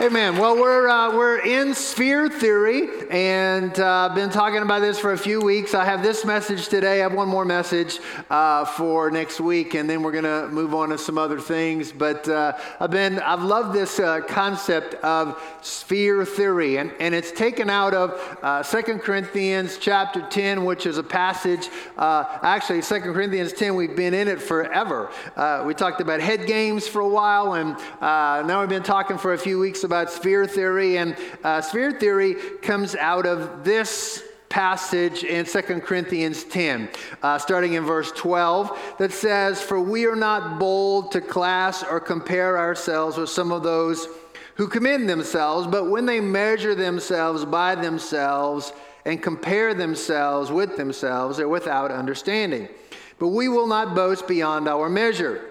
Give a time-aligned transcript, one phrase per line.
[0.00, 0.38] Amen.
[0.38, 5.12] Well, we're, uh, we're in sphere theory and i uh, been talking about this for
[5.12, 5.74] a few weeks.
[5.74, 7.00] I have this message today.
[7.00, 7.98] I have one more message
[8.30, 11.92] uh, for next week, and then we're going to move on to some other things.
[11.92, 17.30] But uh, I've been, I've loved this uh, concept of sphere theory, and, and it's
[17.32, 18.12] taken out of
[18.42, 24.14] uh, Second Corinthians chapter 10, which is a passage, actually, Second Corinthians 10, we've been
[24.14, 25.10] in it forever.
[25.66, 29.38] we talked about head games for a while, and now we've been talking for a
[29.38, 35.44] few weeks about sphere theory, and uh, sphere theory comes out of this passage in
[35.44, 36.88] 2 Corinthians 10,
[37.24, 41.98] uh, starting in verse 12, that says, For we are not bold to class or
[41.98, 44.06] compare ourselves with some of those
[44.54, 48.72] who commend themselves, but when they measure themselves by themselves
[49.04, 52.68] and compare themselves with themselves, they're without understanding.
[53.18, 55.49] But we will not boast beyond our measure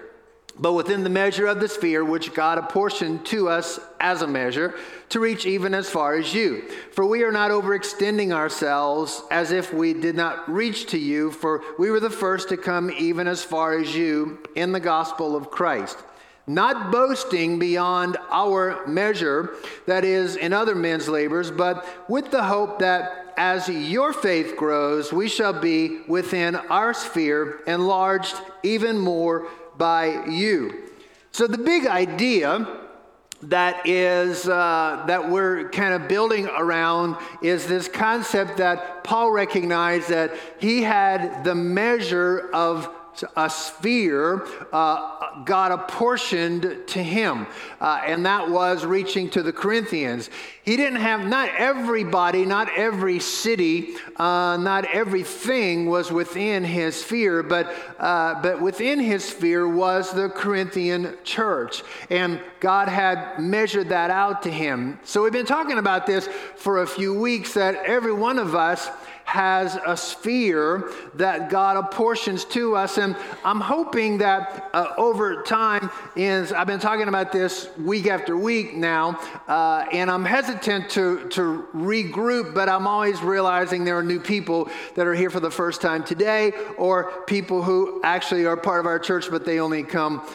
[0.60, 4.74] but within the measure of the sphere which God apportioned to us as a measure,
[5.08, 6.68] to reach even as far as you.
[6.92, 11.62] For we are not overextending ourselves as if we did not reach to you, for
[11.78, 15.50] we were the first to come even as far as you in the gospel of
[15.50, 15.96] Christ.
[16.46, 19.54] Not boasting beyond our measure,
[19.86, 25.12] that is, in other men's labors, but with the hope that as your faith grows,
[25.12, 29.48] we shall be within our sphere enlarged even more
[29.80, 30.90] by you.
[31.32, 32.68] So, the big idea
[33.44, 40.10] that is uh, that we're kind of building around is this concept that Paul recognized
[40.10, 42.94] that he had the measure of
[43.36, 47.46] a sphere uh, God apportioned to him,
[47.80, 50.30] uh, and that was reaching to the Corinthians.
[50.62, 57.42] He didn't have, not everybody, not every city, uh, not everything was within his sphere,
[57.42, 61.82] but, uh, but within his sphere was the Corinthian church.
[62.10, 64.98] And God had measured that out to him.
[65.02, 68.88] So we've been talking about this for a few weeks that every one of us
[69.30, 72.98] has a sphere that God apportions to us.
[72.98, 78.36] And I'm hoping that uh, over time, is I've been talking about this week after
[78.36, 84.02] week now, uh, and I'm hesitant to, to regroup, but I'm always realizing there are
[84.02, 88.56] new people that are here for the first time today, or people who actually are
[88.56, 90.26] part of our church, but they only come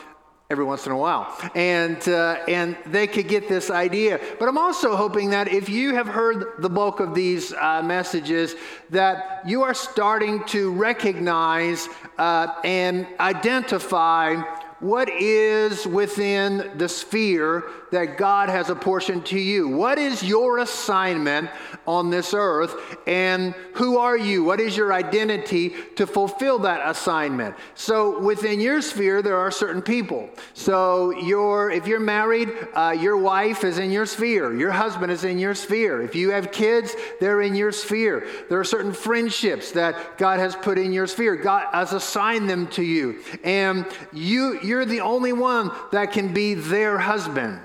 [0.50, 1.36] every once in a while.
[1.56, 4.20] And, uh, and they could get this idea.
[4.40, 8.56] But I'm also hoping that if you have heard the bulk of these uh, messages,
[8.92, 14.36] that you are starting to recognize uh, and identify
[14.80, 19.70] what is within the sphere that God has apportioned to you?
[19.70, 21.50] What is your assignment
[21.88, 22.98] on this earth?
[23.08, 24.44] And who are you?
[24.44, 27.56] What is your identity to fulfill that assignment?
[27.76, 30.30] So within your sphere, there are certain people.
[30.54, 34.54] So your, if you're married, uh, your wife is in your sphere.
[34.56, 36.02] Your husband is in your sphere.
[36.02, 38.28] If you have kids, they're in your sphere.
[38.50, 41.38] There are certain friendships that God has put in your sphere.
[41.38, 43.22] God has assigned them to you.
[43.44, 47.60] And you, you're the only one that can be their husband.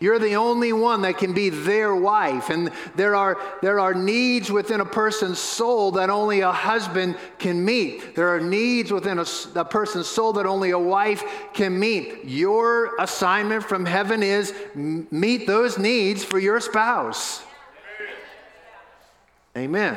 [0.00, 2.50] You're the only one that can be their wife.
[2.50, 7.64] And there are, there are needs within a person's soul that only a husband can
[7.64, 8.14] meet.
[8.14, 9.24] There are needs within a,
[9.54, 11.24] a person's soul that only a wife
[11.54, 12.24] can meet.
[12.24, 17.42] Your assignment from heaven is meet those needs for your spouse.
[19.56, 19.96] Amen.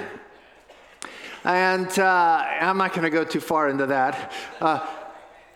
[1.43, 4.31] And uh, I'm not going to go too far into that.
[4.61, 4.87] Uh,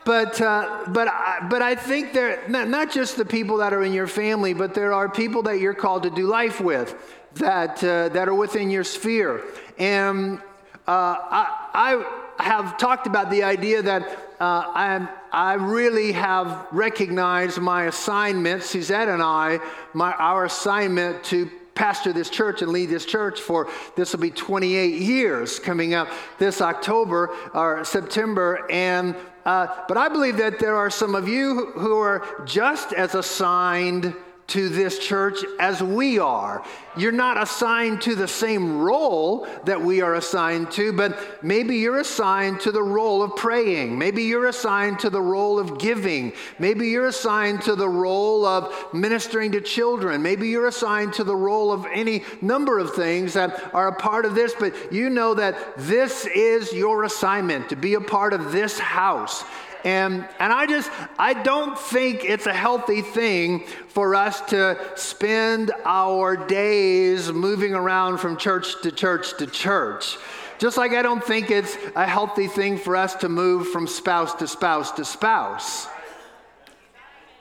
[0.03, 1.07] but, uh, but,
[1.49, 4.73] but I think there, not, not just the people that are in your family, but
[4.73, 6.95] there are people that you're called to do life with
[7.35, 9.43] that, uh, that are within your sphere.
[9.77, 10.39] And
[10.87, 12.03] uh, I,
[12.37, 14.03] I have talked about the idea that
[14.39, 19.59] uh, I, I really have recognized my assignment, Suzette and I,
[19.93, 24.29] my, our assignment to pastor this church and lead this church for this will be
[24.29, 28.67] 28 years coming up this October or September.
[28.69, 33.15] And uh, but I believe that there are some of you who are just as
[33.15, 34.15] assigned
[34.47, 36.63] to this church as we are.
[36.97, 41.99] You're not assigned to the same role that we are assigned to, but maybe you're
[41.99, 43.97] assigned to the role of praying.
[43.97, 46.33] Maybe you're assigned to the role of giving.
[46.59, 50.21] Maybe you're assigned to the role of ministering to children.
[50.21, 54.25] Maybe you're assigned to the role of any number of things that are a part
[54.25, 58.51] of this, but you know that this is your assignment to be a part of
[58.51, 59.45] this house.
[59.83, 65.71] And, and I just, I don't think it's a healthy thing for us to spend
[65.85, 70.17] our days moving around from church to church to church.
[70.59, 74.35] Just like I don't think it's a healthy thing for us to move from spouse
[74.35, 75.87] to spouse to spouse.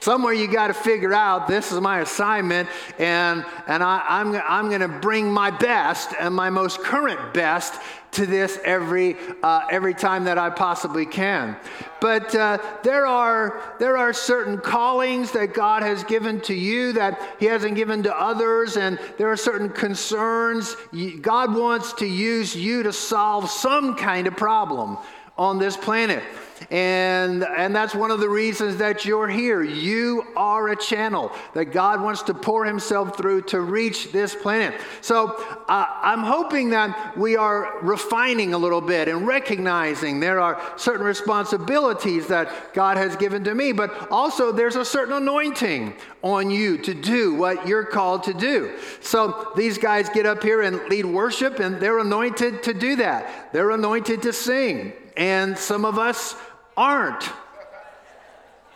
[0.00, 4.68] Somewhere you got to figure out this is my assignment, and, and I, I'm, I'm
[4.70, 7.78] going to bring my best and my most current best
[8.12, 11.54] to this every, uh, every time that I possibly can.
[12.00, 17.20] But uh, there, are, there are certain callings that God has given to you that
[17.38, 20.76] He hasn't given to others, and there are certain concerns.
[21.20, 24.96] God wants to use you to solve some kind of problem
[25.40, 26.22] on this planet.
[26.70, 29.62] And, and that's one of the reasons that you're here.
[29.62, 34.78] You are a channel that God wants to pour Himself through to reach this planet.
[35.00, 40.60] So uh, I'm hoping that we are refining a little bit and recognizing there are
[40.76, 46.50] certain responsibilities that God has given to me, but also there's a certain anointing on
[46.50, 48.76] you to do what you're called to do.
[49.00, 53.54] So these guys get up here and lead worship, and they're anointed to do that.
[53.54, 54.92] They're anointed to sing.
[55.20, 56.34] And some of us
[56.78, 57.30] aren't.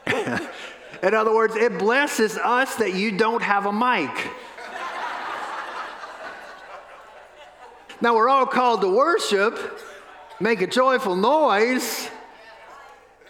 [0.06, 4.10] In other words, it blesses us that you don't have a mic.
[8.02, 9.58] now, we're all called to worship,
[10.38, 12.10] make a joyful noise.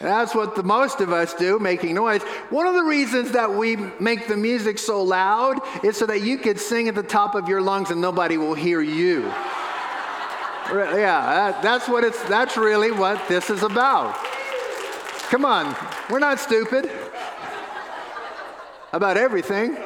[0.00, 2.22] That's what the most of us do, making noise.
[2.50, 6.36] One of the reasons that we make the music so loud is so that you
[6.36, 9.32] could sing at the top of your lungs and nobody will hear you.
[10.70, 14.14] Yeah, that's what it's that's really what this is about.
[15.30, 15.74] Come on,
[16.10, 16.90] we're not stupid
[18.92, 19.76] about everything.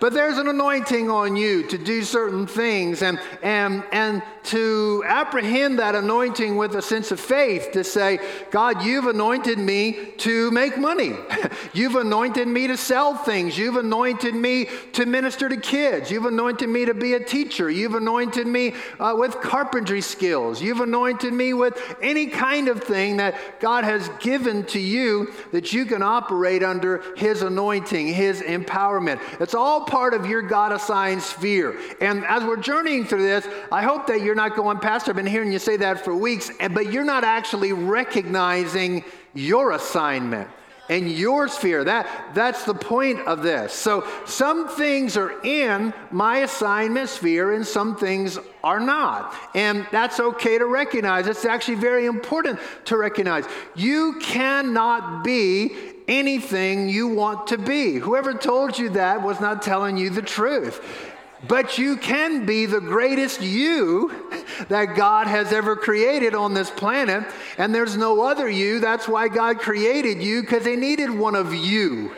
[0.00, 5.78] But there's an anointing on you to do certain things and, and, and to apprehend
[5.78, 8.18] that anointing with a sense of faith to say,
[8.50, 11.12] God, you've anointed me to make money.
[11.72, 13.58] you've anointed me to sell things.
[13.58, 16.10] You've anointed me to minister to kids.
[16.10, 17.70] You've anointed me to be a teacher.
[17.70, 20.62] You've anointed me uh, with carpentry skills.
[20.62, 25.72] You've anointed me with any kind of thing that God has given to you that
[25.72, 29.20] you can operate under His anointing, His empowerment.
[29.40, 31.78] It's all part of your God assigned sphere.
[32.00, 35.26] And as we're journeying through this, I hope that you're not going, Pastor, I've been
[35.26, 39.04] hearing you say that for weeks, but you're not actually recognizing
[39.34, 40.48] your assignment
[40.88, 41.82] and your sphere.
[41.82, 43.72] That, that's the point of this.
[43.72, 49.34] So some things are in my assignment sphere and some things are not.
[49.56, 51.26] And that's okay to recognize.
[51.26, 53.46] It's actually very important to recognize.
[53.74, 55.74] You cannot be
[56.06, 57.94] anything you want to be.
[57.94, 60.84] Whoever told you that was not telling you the truth.
[61.48, 64.12] But you can be the greatest you
[64.68, 67.24] that God has ever created on this planet.
[67.56, 68.78] And there's no other you.
[68.78, 72.12] That's why God created you, because He needed one of you.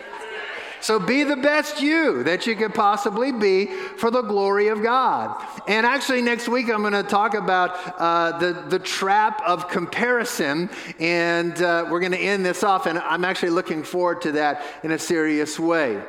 [0.81, 5.41] So be the best you that you could possibly be for the glory of God.
[5.69, 10.69] And actually, next week I'm going to talk about uh, the, the trap of comparison.
[10.99, 12.87] And uh, we're going to end this off.
[12.87, 16.03] And I'm actually looking forward to that in a serious way.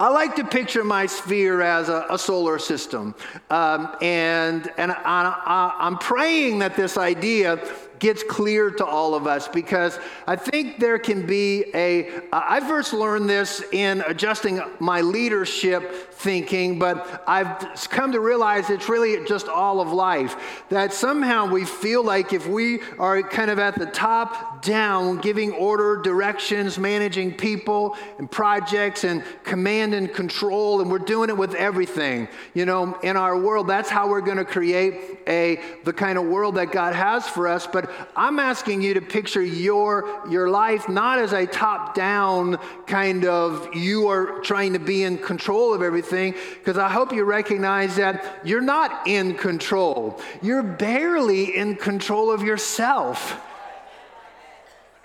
[0.00, 3.14] I like to picture my sphere as a, a solar system.
[3.50, 7.60] Um, and and I, I'm praying that this idea
[7.98, 12.10] gets clear to all of us because I think there can be a.
[12.32, 17.58] I first learned this in adjusting my leadership thinking, but I've
[17.90, 20.64] come to realize it's really just all of life.
[20.68, 25.52] That somehow we feel like if we are kind of at the top down, giving
[25.52, 31.54] order, directions, managing people and projects and command and control, and we're doing it with
[31.54, 36.18] everything, you know, in our world, that's how we're going to create a the kind
[36.18, 37.66] of world that God has for us.
[37.66, 43.24] But I'm asking you to picture your, your life not as a top down kind
[43.24, 47.96] of you are trying to be in control of everything, because I hope you recognize
[47.96, 50.20] that you're not in control.
[50.42, 53.40] You're barely in control of yourself.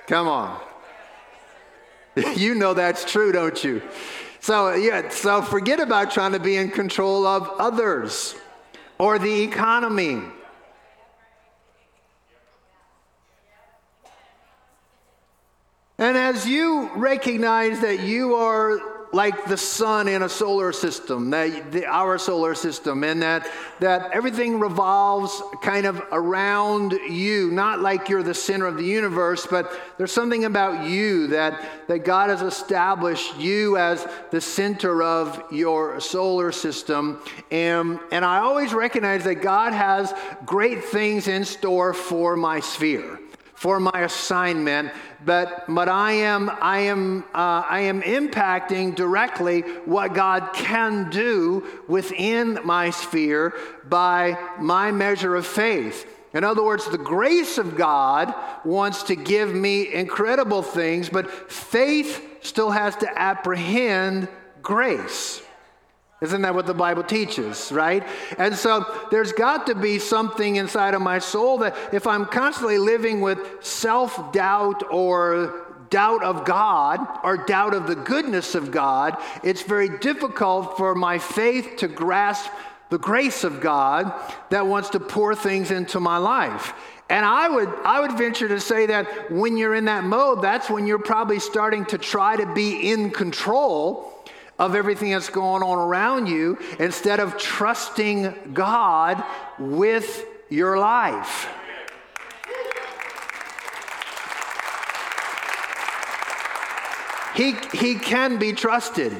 [0.07, 0.59] Come on.
[2.35, 3.81] you know that's true, don't you?
[4.39, 8.35] So, yeah, so forget about trying to be in control of others
[8.97, 10.21] or the economy
[15.97, 18.79] And as you recognize that you are
[19.13, 23.47] like the sun in a solar system, that the, our solar system, and that,
[23.79, 29.45] that everything revolves kind of around you, not like you're the center of the universe,
[29.45, 35.43] but there's something about you that, that God has established you as the center of
[35.51, 37.21] your solar system.
[37.51, 40.11] And, and I always recognize that God has
[40.43, 43.19] great things in store for my sphere
[43.63, 44.91] for my assignment,
[45.23, 51.65] but, but I, am, I, am, uh, I am impacting directly what God can do
[51.87, 53.53] within my sphere
[53.85, 56.05] by my measure of faith.
[56.33, 62.21] In other words, the grace of God wants to give me incredible things, but faith
[62.41, 64.27] still has to apprehend
[64.61, 65.41] grace.
[66.23, 68.01] Isn't that what the Bible teaches, right?
[68.37, 72.77] And so there's got to be something inside of my soul that if I'm constantly
[72.77, 79.17] living with self doubt or doubt of God or doubt of the goodness of God,
[79.43, 82.49] it's very difficult for my faith to grasp
[82.89, 84.13] the grace of God
[84.49, 86.73] that wants to pour things into my life.
[87.09, 90.69] And I would, I would venture to say that when you're in that mode, that's
[90.69, 94.12] when you're probably starting to try to be in control
[94.59, 99.23] of everything that's going on around you instead of trusting God
[99.59, 101.47] with your life.
[107.35, 109.11] He, he can be trusted.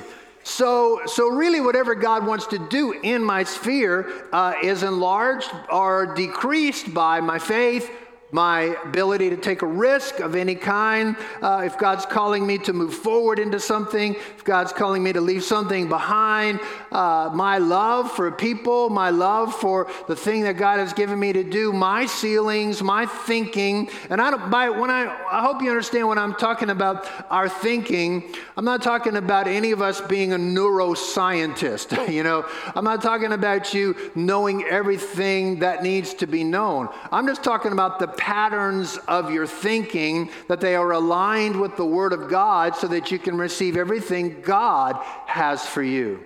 [0.44, 6.13] So, so really, whatever God wants to do in my sphere uh, is enlarged or
[6.13, 7.90] decreased by my faith
[8.34, 11.16] my ability to take a risk of any kind.
[11.42, 15.22] Uh, if God's calling me to move forward into something, if God's calling me to
[15.22, 16.60] leave something behind,
[16.92, 21.32] uh, my love for people, my love for the thing that God has given me
[21.32, 23.90] to do, my ceilings, my thinking.
[24.10, 27.48] And I don't, by, when I, I hope you understand when I'm talking about our
[27.48, 32.12] thinking, I'm not talking about any of us being a neuroscientist.
[32.12, 36.90] you know, I'm not talking about you knowing everything that needs to be known.
[37.12, 41.86] I'm just talking about the patterns of your thinking, that they are aligned with the
[41.86, 46.24] Word of God so that you can receive everything God has for you.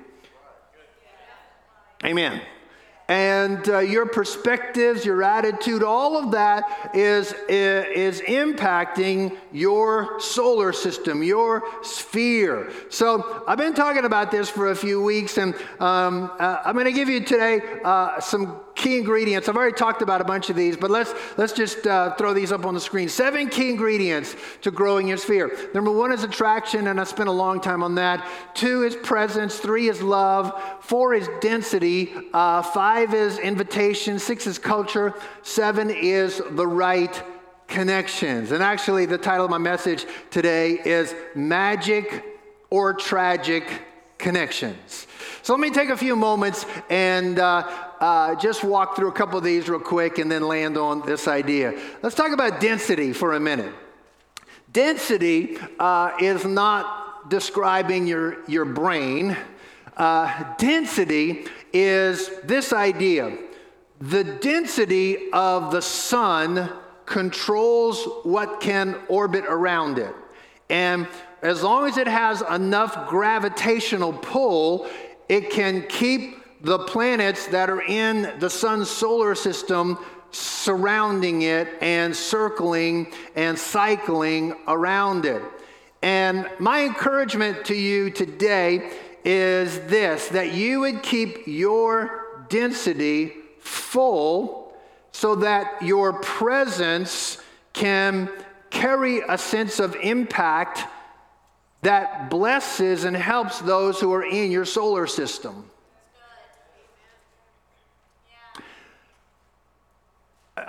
[2.05, 2.39] Amen.
[3.07, 11.23] And uh, your perspectives, your attitude, all of that is, is impacting your solar system,
[11.23, 12.71] your sphere.
[12.89, 16.85] So I've been talking about this for a few weeks, and um, uh, I'm going
[16.85, 19.49] to give you today uh, some key ingredients.
[19.49, 22.51] I've already talked about a bunch of these, but let's, let's just uh, throw these
[22.51, 23.09] up on the screen.
[23.09, 25.57] Seven key ingredients to growing your sphere.
[25.73, 28.25] Number one is attraction, and I spent a long time on that.
[28.53, 29.57] Two is presence.
[29.57, 30.53] Three is love.
[30.79, 32.13] Four is density.
[32.33, 34.19] Uh, five is invitation.
[34.19, 35.13] Six is culture.
[35.41, 37.21] Seven is the right
[37.67, 38.51] connections.
[38.51, 42.23] And actually, the title of my message today is Magic
[42.69, 43.63] or Tragic
[44.17, 45.07] Connections.
[45.41, 49.37] So let me take a few moments and uh, uh, just walk through a couple
[49.37, 51.73] of these real quick and then land on this idea.
[52.01, 53.73] Let's talk about density for a minute.
[54.71, 59.35] Density uh, is not describing your, your brain,
[59.97, 63.37] uh, density is this idea
[63.99, 66.69] the density of the sun
[67.07, 70.13] controls what can orbit around it.
[70.69, 71.07] And
[71.41, 74.87] as long as it has enough gravitational pull,
[75.27, 79.97] it can keep the planets that are in the sun's solar system
[80.31, 85.41] surrounding it and circling and cycling around it.
[86.01, 88.91] And my encouragement to you today
[89.23, 94.73] is this that you would keep your density full
[95.11, 97.39] so that your presence
[97.73, 98.29] can
[98.69, 100.83] carry a sense of impact
[101.81, 105.69] that blesses and helps those who are in your solar system.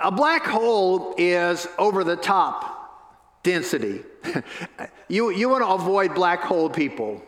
[0.01, 2.79] A black hole is over the top
[3.43, 4.01] density.
[5.07, 7.21] you, you want to avoid black hole people.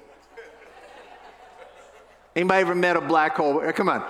[2.35, 3.59] Anybody ever met a black hole?
[3.73, 4.05] Come on.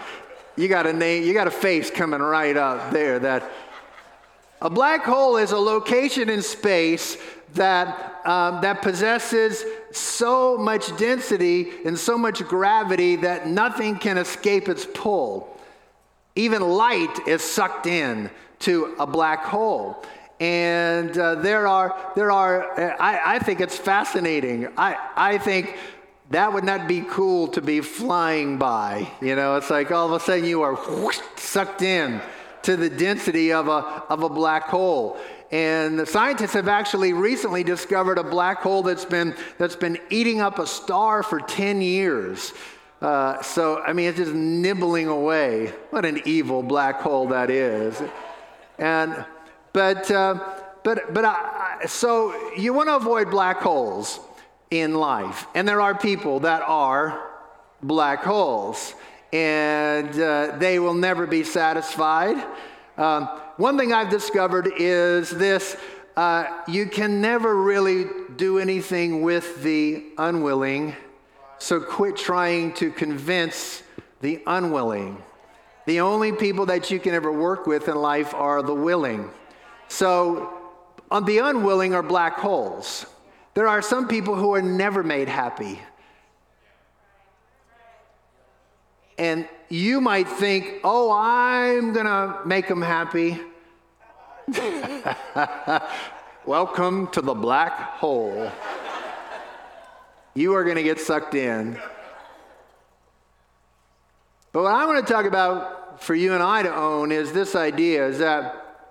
[0.56, 3.50] You got a name, you got a face coming right up there that
[4.62, 7.18] a black hole is a location in space
[7.56, 14.70] that, um, that possesses so much density and so much gravity that nothing can escape
[14.70, 15.58] its pull.
[16.36, 18.30] Even light is sucked in
[18.62, 20.04] to a black hole.
[20.40, 24.70] And uh, there are, there are uh, I, I think it's fascinating.
[24.78, 25.78] I, I think
[26.32, 29.08] that would not be cool to be flying by.
[29.22, 32.22] You know, it's like all of a sudden you are whoosh, sucked in
[32.64, 35.20] to the density of a, of a black hole.
[35.52, 40.40] And the scientists have actually recently discovered a black hole that's been, that's been eating
[40.40, 42.54] up a star for 10 years.
[43.02, 45.74] Uh, so, I mean, it's just nibbling away.
[45.90, 48.02] What an evil black hole that is.
[48.82, 49.26] And,
[49.72, 50.40] but, uh,
[50.84, 54.20] but, but I, so you want to avoid black holes
[54.70, 55.48] in life.
[55.56, 57.30] And there are people that are
[57.82, 58.94] black holes,
[59.32, 62.44] and uh, they will never be satisfied.
[62.98, 65.78] Um, one thing I've discovered is this
[66.18, 70.96] uh, you can never really do anything with the unwilling
[71.62, 73.84] so quit trying to convince
[74.22, 75.22] the unwilling.
[75.92, 79.30] The only people that you can ever work with in life are the willing.
[79.90, 80.58] So
[81.12, 83.06] on the unwilling are black holes.
[83.56, 85.82] There are some people who are never made happy.
[89.18, 93.42] And you might think, oh, I'm going to make them happy.
[96.46, 98.50] Welcome to the black hole.
[100.36, 101.78] You are going to get sucked in.
[104.54, 107.56] But what I want to talk about for you and I to own is this
[107.56, 108.90] idea is that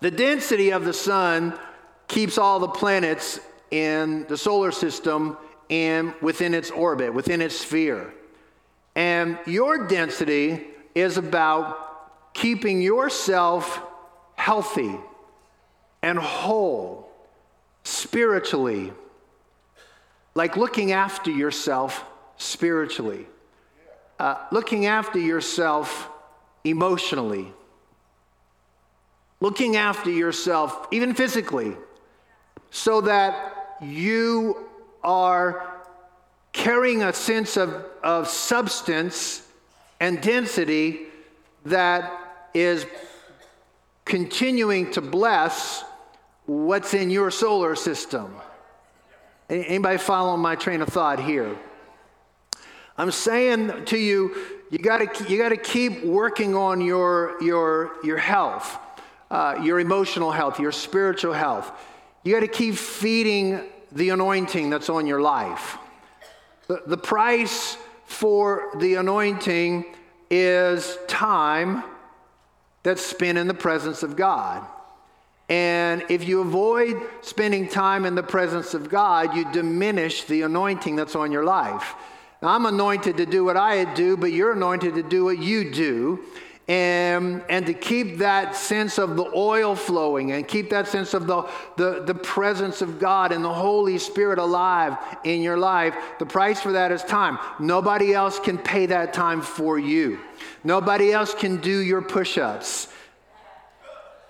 [0.00, 1.58] the density of the sun
[2.06, 5.36] keeps all the planets in the solar system
[5.70, 8.12] and within its orbit, within its sphere.
[8.94, 13.82] And your density is about keeping yourself
[14.36, 14.96] healthy
[16.02, 17.10] and whole
[17.84, 18.92] spiritually,
[20.34, 22.04] like looking after yourself
[22.36, 23.26] spiritually,
[24.18, 26.10] uh, looking after yourself
[26.64, 27.52] emotionally,
[29.40, 31.76] looking after yourself even physically,
[32.70, 34.68] so that you
[35.02, 35.78] are
[36.52, 39.46] carrying a sense of, of substance
[40.00, 41.06] and density
[41.64, 42.86] that is
[44.04, 45.84] continuing to bless
[46.46, 48.34] what's in your solar system.
[49.50, 51.56] Anybody follow my train of thought here?
[52.98, 54.34] I'm saying to you,
[54.70, 58.76] you got you to keep working on your your your health,
[59.30, 61.70] uh, your emotional health, your spiritual health.
[62.24, 63.62] You got to keep feeding
[63.92, 65.78] the anointing that's on your life.
[66.66, 69.84] The, the price for the anointing
[70.28, 71.84] is time
[72.82, 74.66] that's spent in the presence of God.
[75.48, 80.96] And if you avoid spending time in the presence of God, you diminish the anointing
[80.96, 81.94] that's on your life.
[82.42, 86.20] I'm anointed to do what I do, but you're anointed to do what you do.
[86.68, 91.26] And, and to keep that sense of the oil flowing and keep that sense of
[91.26, 96.26] the, the, the presence of God and the Holy Spirit alive in your life, the
[96.26, 97.38] price for that is time.
[97.58, 100.18] Nobody else can pay that time for you.
[100.62, 102.88] Nobody else can do your push ups.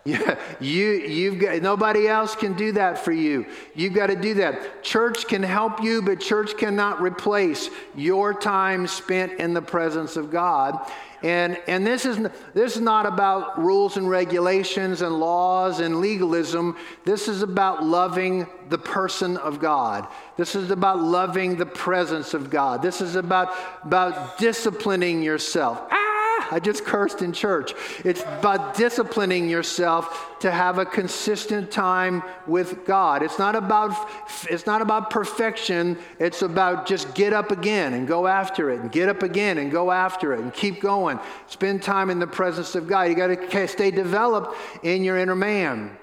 [0.09, 3.45] Yeah, you, you've got, nobody else can do that for you.
[3.75, 4.83] You've got to do that.
[4.83, 10.31] Church can help you, but church cannot replace your time spent in the presence of
[10.31, 10.81] God.
[11.23, 12.17] And, and this, is,
[12.55, 16.79] this is not about rules and regulations and laws and legalism.
[17.05, 20.09] This is about loving the person of God.
[20.39, 22.81] This is about loving the presence of God.
[22.81, 23.53] This is about,
[23.85, 25.83] about disciplining yourself.
[25.91, 26.08] Ah!
[26.51, 27.75] I just cursed in church.
[28.05, 33.23] It's about disciplining yourself to have a consistent time with God.
[33.23, 34.09] It's not about
[34.49, 35.99] it's not about perfection.
[36.19, 39.71] It's about just get up again and go after it and get up again and
[39.71, 41.19] go after it and keep going.
[41.47, 43.09] Spend time in the presence of God.
[43.09, 45.97] You got to stay developed in your inner man.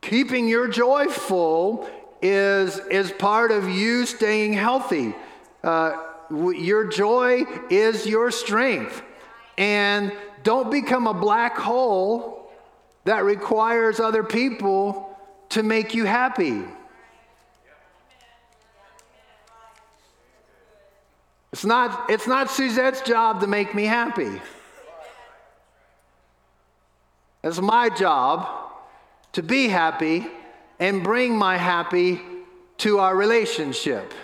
[0.00, 1.88] Keeping your joy full
[2.22, 5.14] is is part of you staying healthy.
[5.62, 5.96] Uh,
[6.30, 9.02] your joy is your strength.
[9.60, 10.10] And
[10.42, 12.50] don't become a black hole
[13.04, 15.14] that requires other people
[15.50, 16.64] to make you happy.
[21.52, 24.40] It's not, it's not Suzette's job to make me happy.
[27.44, 28.48] It's my job
[29.32, 30.26] to be happy
[30.78, 32.22] and bring my happy
[32.78, 34.14] to our relationship.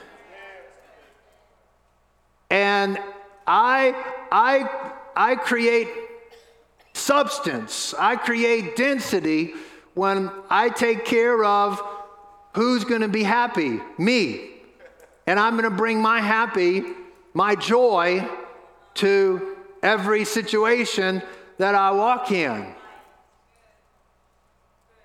[2.49, 2.99] And
[3.47, 3.95] I,
[4.33, 4.76] I
[5.17, 5.89] I create
[6.93, 9.55] substance, I create density
[9.95, 11.81] when I take care of
[12.53, 13.81] who's going to be happy?
[13.99, 14.51] Me.
[15.27, 16.83] And I'm going to bring my happy,
[17.35, 18.29] my joy
[18.95, 21.23] to every situation
[21.59, 22.75] that I walk in.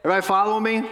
[0.03, 0.83] Everybody follow me?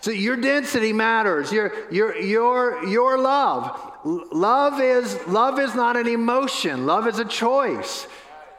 [0.00, 1.50] So your density matters.
[1.50, 3.92] Your, your, your, your love.
[4.04, 6.86] Love is, love is not an emotion.
[6.86, 8.06] Love is a choice.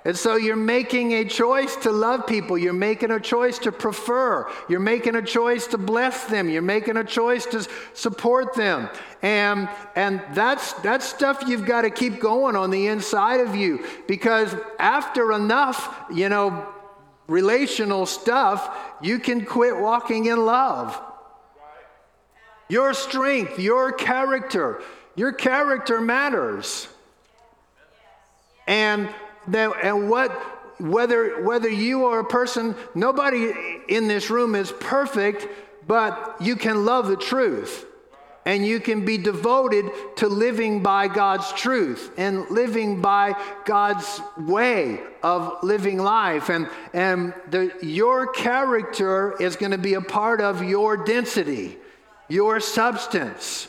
[0.08, 2.58] And so you're making a choice to love people.
[2.58, 4.50] You're making a choice to prefer.
[4.70, 6.48] You're making a choice to bless them.
[6.48, 8.88] You're making a choice to support them.
[9.22, 9.68] And,
[9.98, 14.56] and that's, that's stuff you've got to keep going on the inside of you because
[14.80, 16.66] after enough, you know,
[17.28, 20.98] relational stuff, you can quit walking in love.
[22.70, 24.82] Your strength, your character,
[25.18, 26.88] your character matters.
[28.68, 29.10] And
[29.54, 30.32] and what,
[30.80, 33.52] whether, whether you are a person, nobody
[33.88, 35.48] in this room is perfect,
[35.88, 37.86] but you can love the truth.
[38.46, 45.02] And you can be devoted to living by God's truth and living by God's way
[45.22, 46.50] of living life.
[46.50, 51.78] And, and the, your character is going to be a part of your density.
[52.28, 53.68] your substance.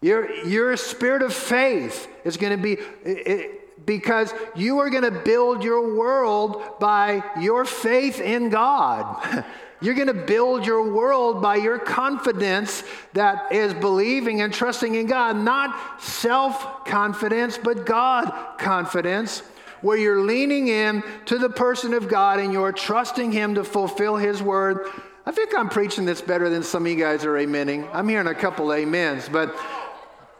[0.00, 5.10] Your, your spirit of faith is going to be, it, because you are going to
[5.10, 9.44] build your world by your faith in God.
[9.82, 15.06] You're going to build your world by your confidence that is believing and trusting in
[15.06, 19.40] God, not self confidence, but God confidence,
[19.80, 24.14] where you're leaning in to the person of God and you're trusting Him to fulfill
[24.14, 24.86] His word.
[25.26, 27.88] I think I'm preaching this better than some of you guys are amening.
[27.92, 29.52] I'm hearing a couple amens, but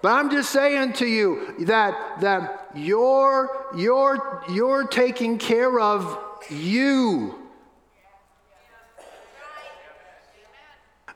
[0.02, 6.18] but I'm just saying to you that that you're you're you're taking care of
[6.50, 7.38] you.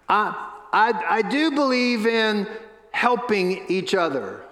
[0.08, 2.46] I, I, I do believe in
[2.92, 4.42] helping each other.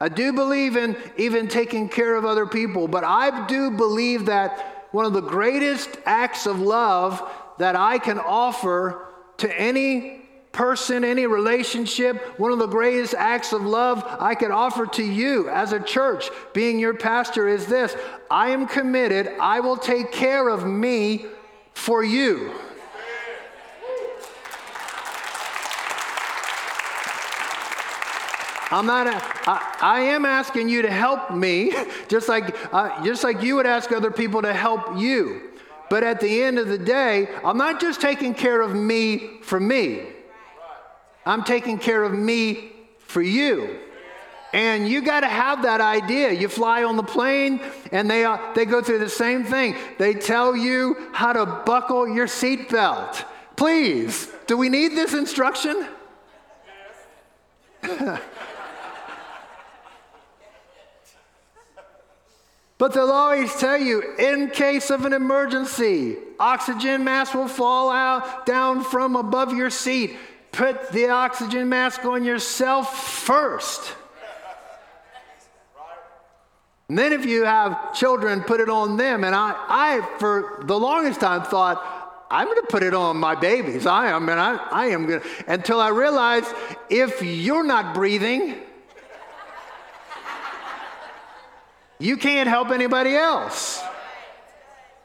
[0.00, 4.88] I do believe in even taking care of other people, but I do believe that
[4.92, 7.22] one of the greatest acts of love
[7.58, 9.06] that I can offer
[9.38, 10.21] to any
[10.52, 15.48] person, any relationship, one of the greatest acts of love I can offer to you
[15.48, 17.96] as a church, being your pastor, is this
[18.30, 21.26] I am committed, I will take care of me
[21.74, 22.52] for you.
[28.70, 29.06] I'm not.
[29.06, 31.74] I, I am asking you to help me,
[32.08, 35.50] just like uh, just like you would ask other people to help you.
[35.90, 39.60] But at the end of the day, I'm not just taking care of me for
[39.60, 40.06] me.
[41.24, 43.78] I'm taking care of me for you.
[44.52, 46.32] And you got to have that idea.
[46.32, 49.76] You fly on the plane, and they, uh, they go through the same thing.
[49.98, 53.24] They tell you how to buckle your seatbelt.
[53.56, 55.86] Please, do we need this instruction?
[62.82, 68.44] But they'll always tell you in case of an emergency, oxygen mask will fall out
[68.44, 70.16] down from above your seat.
[70.52, 73.94] Put the oxygen mask on yourself first.
[76.88, 79.24] And then if you have children, put it on them.
[79.24, 81.82] And I, I for the longest time thought,
[82.30, 83.86] I'm going to put it on my babies.
[83.86, 86.48] I am, and I, I am going to, until I realized
[86.88, 88.56] if you're not breathing,
[92.02, 93.80] You can't help anybody else.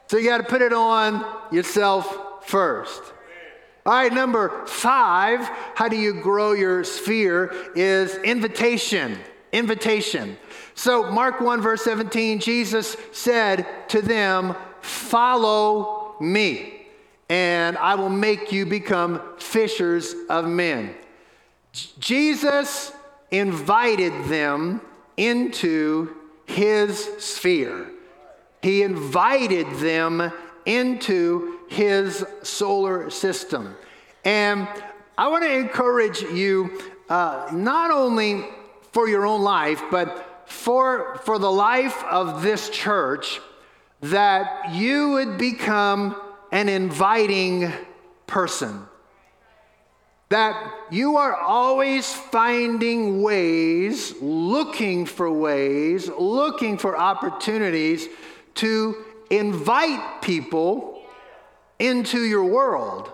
[0.08, 3.00] So you got to put it on yourself first.
[3.88, 9.18] All right, number five, how do you grow your sphere is invitation.
[9.50, 10.36] Invitation.
[10.74, 16.86] So, Mark 1, verse 17, Jesus said to them, Follow me,
[17.30, 20.94] and I will make you become fishers of men.
[21.98, 22.92] Jesus
[23.30, 24.82] invited them
[25.16, 27.90] into his sphere.
[28.60, 30.30] He invited them
[30.66, 33.76] into his solar system.
[34.24, 34.68] And
[35.16, 38.44] I want to encourage you uh, not only
[38.92, 43.40] for your own life, but for, for the life of this church,
[44.00, 46.20] that you would become
[46.52, 47.72] an inviting
[48.26, 48.88] person
[50.28, 58.08] that you are always finding ways, looking for ways, looking for opportunities
[58.54, 60.97] to invite people
[61.78, 63.10] into your world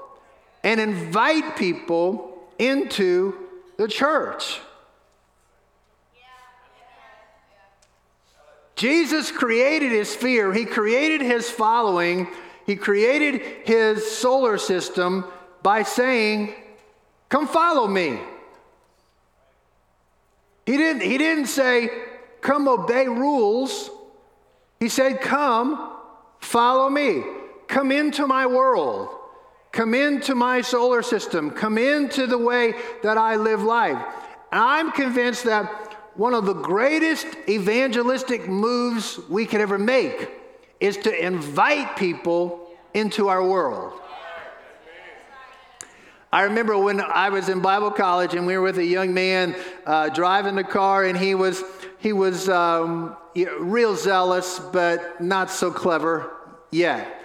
[0.62, 3.34] and invite people into
[3.76, 4.60] the church.
[8.76, 12.26] Jesus created his sphere, he created his following,
[12.66, 15.24] he created his solar system
[15.62, 16.54] by saying,
[17.28, 18.18] Come follow me.
[20.66, 21.88] He didn't, he didn't say,
[22.40, 23.90] Come obey rules.
[24.80, 25.92] He said, Come
[26.40, 27.22] follow me.
[27.74, 29.08] Come into my world.
[29.72, 31.50] Come into my solar system.
[31.50, 34.00] Come into the way that I live life.
[34.52, 35.66] And I'm convinced that
[36.14, 40.30] one of the greatest evangelistic moves we could ever make
[40.78, 44.00] is to invite people into our world.
[46.32, 49.56] I remember when I was in Bible college and we were with a young man
[49.84, 51.64] uh, driving the car, and he was
[51.98, 56.30] he was um, real zealous, but not so clever
[56.70, 57.22] yet.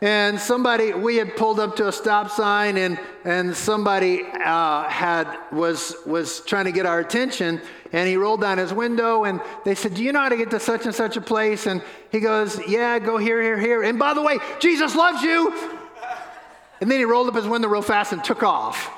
[0.00, 5.26] And somebody, we had pulled up to a stop sign, and and somebody uh, had
[5.50, 7.60] was was trying to get our attention,
[7.92, 10.50] and he rolled down his window, and they said, "Do you know how to get
[10.50, 11.82] to such and such a place?" And
[12.12, 15.52] he goes, "Yeah, go here, here, here." And by the way, Jesus loves you.
[16.80, 18.90] And then he rolled up his window real fast and took off.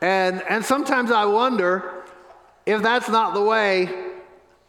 [0.00, 2.04] And, and sometimes I wonder
[2.66, 3.88] if that's not the way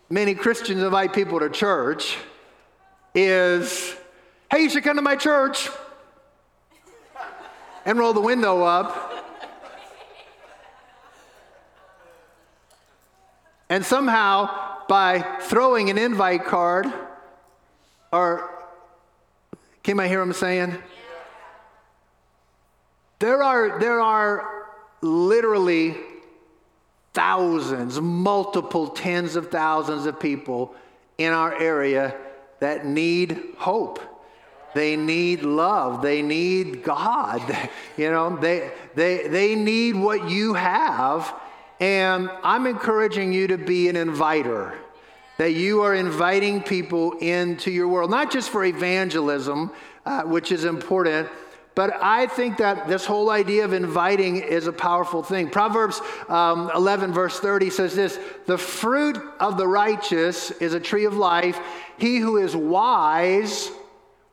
[0.09, 2.17] many Christians invite people to church
[3.15, 3.95] is,
[4.51, 5.69] hey, you should come to my church.
[7.85, 9.13] and roll the window up.
[13.69, 16.91] And somehow, by throwing an invite card,
[18.11, 18.49] or
[19.83, 20.75] can I hear him saying?
[23.19, 24.65] There are, there are
[25.01, 25.95] literally
[27.13, 30.73] thousands, multiple tens of thousands of people
[31.17, 32.15] in our area
[32.59, 33.99] that need hope.
[34.75, 36.01] They need love.
[36.01, 37.41] They need God.
[37.97, 41.35] You know, they, they, they need what you have.
[41.81, 44.73] And I'm encouraging you to be an inviter,
[45.37, 49.71] that you are inviting people into your world, not just for evangelism,
[50.05, 51.27] uh, which is important
[51.79, 55.49] but I think that this whole idea of inviting is a powerful thing.
[55.49, 61.05] Proverbs um, 11, verse 30 says this The fruit of the righteous is a tree
[61.05, 61.57] of life.
[61.97, 63.71] He who is wise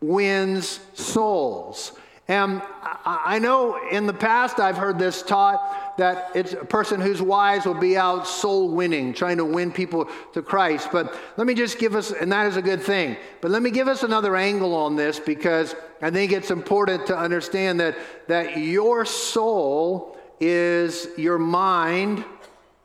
[0.00, 1.95] wins souls.
[2.28, 2.60] And
[3.04, 7.64] I know in the past I've heard this taught that it's a person who's wise
[7.64, 10.88] will be out soul winning, trying to win people to Christ.
[10.90, 13.70] But let me just give us, and that is a good thing, but let me
[13.70, 18.58] give us another angle on this because I think it's important to understand that, that
[18.58, 22.24] your soul is your mind,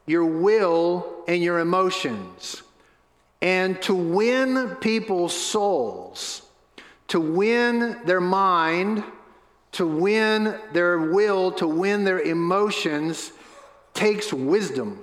[0.06, 2.62] your will, and your emotions.
[3.42, 6.44] And to win people's souls,
[7.08, 9.04] to win their mind,
[9.74, 13.32] to win their will, to win their emotions,
[13.94, 15.02] takes wisdom.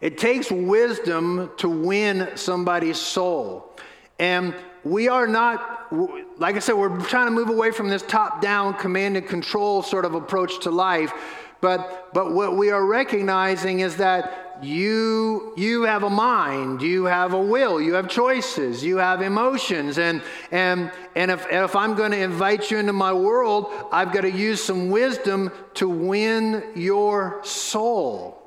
[0.00, 3.76] It takes wisdom to win somebody's soul.
[4.18, 5.92] And we are not,
[6.38, 9.82] like I said, we're trying to move away from this top down command and control
[9.82, 11.12] sort of approach to life.
[11.60, 17.34] But, but what we are recognizing is that you you have a mind you have
[17.34, 20.22] a will you have choices you have emotions and
[20.52, 24.30] and and if, if i'm going to invite you into my world i've got to
[24.30, 28.42] use some wisdom to win your soul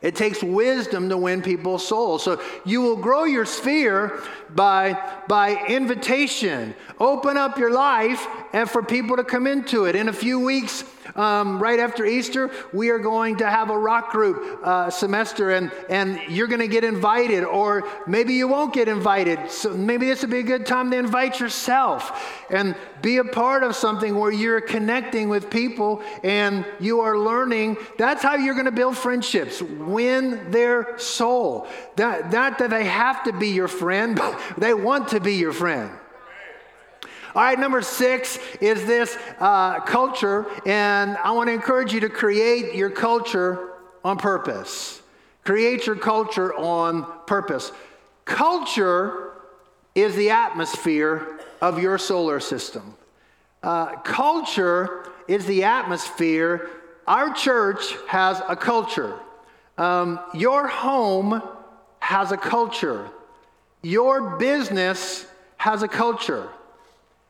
[0.00, 2.22] it takes wisdom to win people's souls.
[2.22, 6.74] So you will grow your sphere by, by invitation.
[7.00, 9.96] Open up your life and for people to come into it.
[9.96, 10.84] In a few weeks,
[11.16, 15.72] um, right after Easter, we are going to have a rock group uh, semester, and,
[15.88, 19.50] and you're going to get invited, or maybe you won't get invited.
[19.50, 23.62] So maybe this would be a good time to invite yourself and be a part
[23.62, 27.76] of something where you're connecting with people and you are learning.
[27.96, 31.68] That's how you're going to build friendships, win their soul.
[31.96, 35.52] That, that, that they have to be your friend, but they want to be your
[35.52, 35.90] friend.
[37.34, 42.08] All right, number six is this uh, culture, and I want to encourage you to
[42.08, 45.02] create your culture on purpose.
[45.44, 47.70] Create your culture on purpose.
[48.24, 49.32] Culture
[49.94, 52.94] is the atmosphere of your solar system.
[53.62, 56.70] Uh, culture is the atmosphere.
[57.06, 59.18] Our church has a culture.
[59.76, 61.42] Um, your home
[62.00, 63.10] has a culture.
[63.82, 65.26] Your business
[65.58, 66.48] has a culture.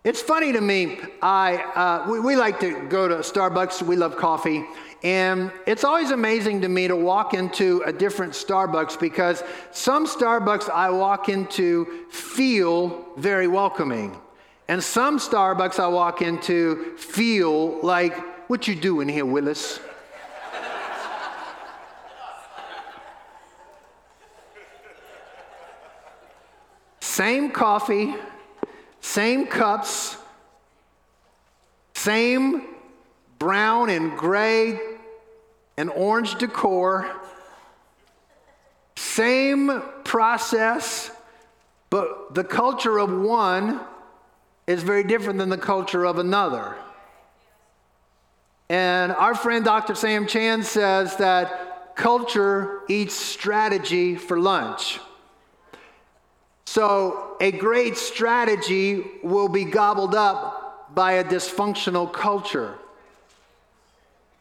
[0.05, 1.01] It's funny to me.
[1.23, 3.83] I uh, we, we like to go to Starbucks.
[3.83, 4.65] We love coffee,
[5.03, 10.71] and it's always amazing to me to walk into a different Starbucks because some Starbucks
[10.71, 14.17] I walk into feel very welcoming,
[14.69, 18.17] and some Starbucks I walk into feel like,
[18.49, 19.81] "What you doing here, Willis?"
[27.01, 28.15] Same coffee
[29.01, 30.17] same cups,
[31.95, 32.67] same
[33.39, 34.79] brown and gray
[35.77, 37.11] and orange decor,
[38.97, 41.11] same process,
[41.91, 43.81] but the culture of one
[44.67, 46.77] is very different than the culture of another.
[48.69, 49.95] And our friend Dr.
[49.95, 55.01] Sam Chand says that culture eats strategy for lunch.
[56.71, 62.75] So, a great strategy will be gobbled up by a dysfunctional culture.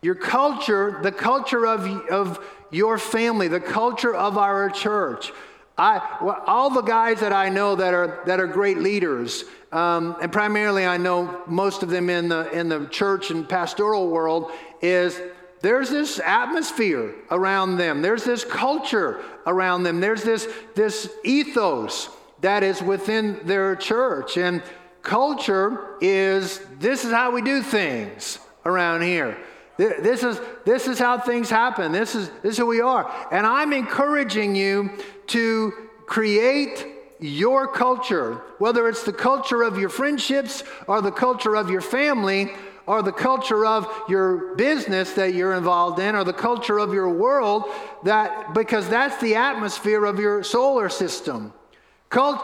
[0.02, 5.32] Your culture, the culture of, of your family, the culture of our church.
[5.78, 10.18] I, well, all the guys that I know that are, that are great leaders, um,
[10.22, 14.52] and primarily I know most of them in the, in the church and pastoral world,
[14.82, 15.18] is
[15.62, 18.02] there's this atmosphere around them.
[18.02, 20.02] There's this culture around them.
[20.02, 22.10] There's this, this ethos
[22.42, 24.38] that is within their church.
[24.38, 24.62] And
[25.02, 29.38] culture is this is how we do things around here.
[29.78, 31.92] This is, this is how things happen.
[31.92, 33.12] This is, this is who we are.
[33.32, 34.98] And I'm encouraging you
[35.28, 35.72] to
[36.08, 36.88] create
[37.20, 42.50] your culture, whether it's the culture of your friendships or the culture of your family
[42.88, 47.10] or the culture of your business that you're involved in or the culture of your
[47.10, 47.66] world
[48.04, 51.54] that because that's the atmosphere of your solar system.
[52.10, 52.44] Cult,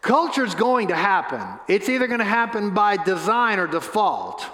[0.00, 1.42] culture is going to happen.
[1.68, 4.44] It's either going to happen by design or default.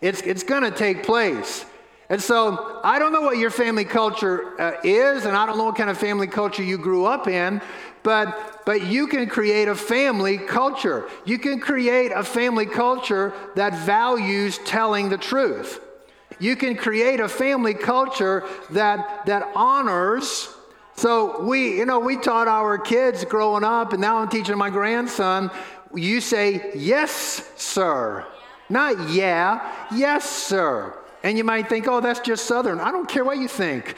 [0.00, 1.64] It's, it's going to take place.
[2.08, 5.64] And so I don't know what your family culture uh, is, and I don't know
[5.64, 7.60] what kind of family culture you grew up in,
[8.04, 11.08] but, but you can create a family culture.
[11.24, 15.80] You can create a family culture that values telling the truth.
[16.38, 20.48] You can create a family culture that, that honors.
[20.96, 24.70] So we, you know, we taught our kids growing up, and now I'm teaching my
[24.70, 25.50] grandson.
[25.94, 28.26] You say, yes, sir.
[28.70, 30.98] Not yeah, yes, sir.
[31.22, 32.80] And you might think, oh, that's just Southern.
[32.80, 33.94] I don't care what you think.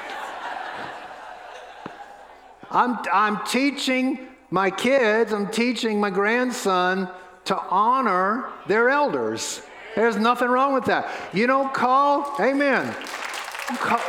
[2.70, 7.10] I'm, I'm teaching my kids, I'm teaching my grandson
[7.44, 9.60] to honor their elders.
[9.94, 11.10] There's nothing wrong with that.
[11.32, 12.94] You don't call, amen.
[13.78, 14.00] Call,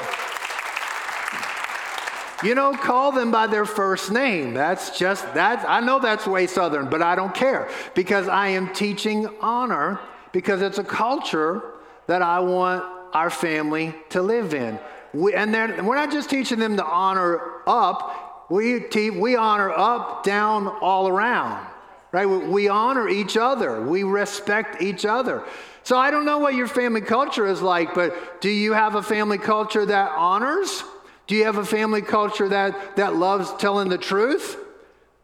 [2.44, 4.54] you know, call them by their first name.
[4.54, 5.66] That's just that.
[5.68, 10.00] I know that's way southern, but I don't care because I am teaching honor
[10.32, 11.64] because it's a culture
[12.08, 14.80] that I want our family to live in.
[15.14, 15.52] We, and
[15.88, 21.08] we're not just teaching them to honor up, we, te- we honor up, down, all
[21.08, 21.66] around,
[22.12, 22.26] right?
[22.26, 25.44] We, we honor each other, we respect each other.
[25.84, 29.02] So I don't know what your family culture is like, but do you have a
[29.02, 30.84] family culture that honors?
[31.28, 34.58] Do you have a family culture that, that loves telling the truth?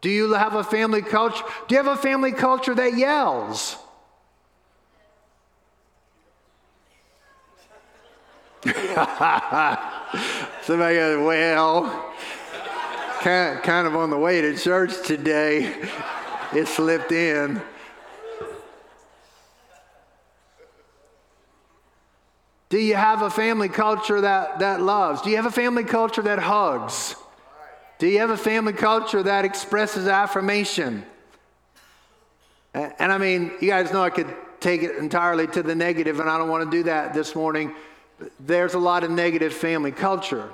[0.01, 1.43] Do you have a family culture?
[1.67, 3.77] Do you have a family culture that yells?
[10.61, 12.13] Somebody goes, well,
[13.21, 15.73] kind, kind of on the way to church today,
[16.53, 17.61] it slipped in.
[22.73, 25.21] Do you have a family culture that, that loves?
[25.21, 27.15] Do you have a family culture that hugs?
[27.99, 31.05] Do you have a family culture that expresses affirmation?
[32.73, 36.19] And, and I mean, you guys know I could take it entirely to the negative,
[36.19, 37.75] and I don't want to do that this morning
[38.39, 40.49] there's a lot of negative family culture.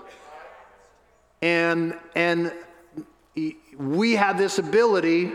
[1.41, 2.51] And, and
[3.77, 5.32] we have this ability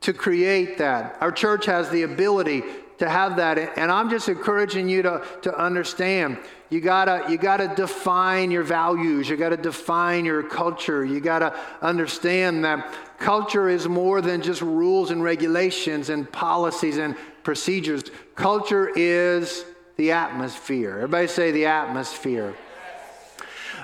[0.00, 1.18] to create that.
[1.20, 2.62] Our church has the ability
[3.02, 3.58] to have that.
[3.76, 6.38] And I'm just encouraging you to, to understand
[6.70, 12.64] you gotta, you gotta define your values, you gotta define your culture, you gotta understand
[12.64, 18.04] that culture is more than just rules and regulations and policies and procedures.
[18.36, 19.64] Culture is
[19.96, 20.94] the atmosphere.
[20.98, 22.54] Everybody say the atmosphere.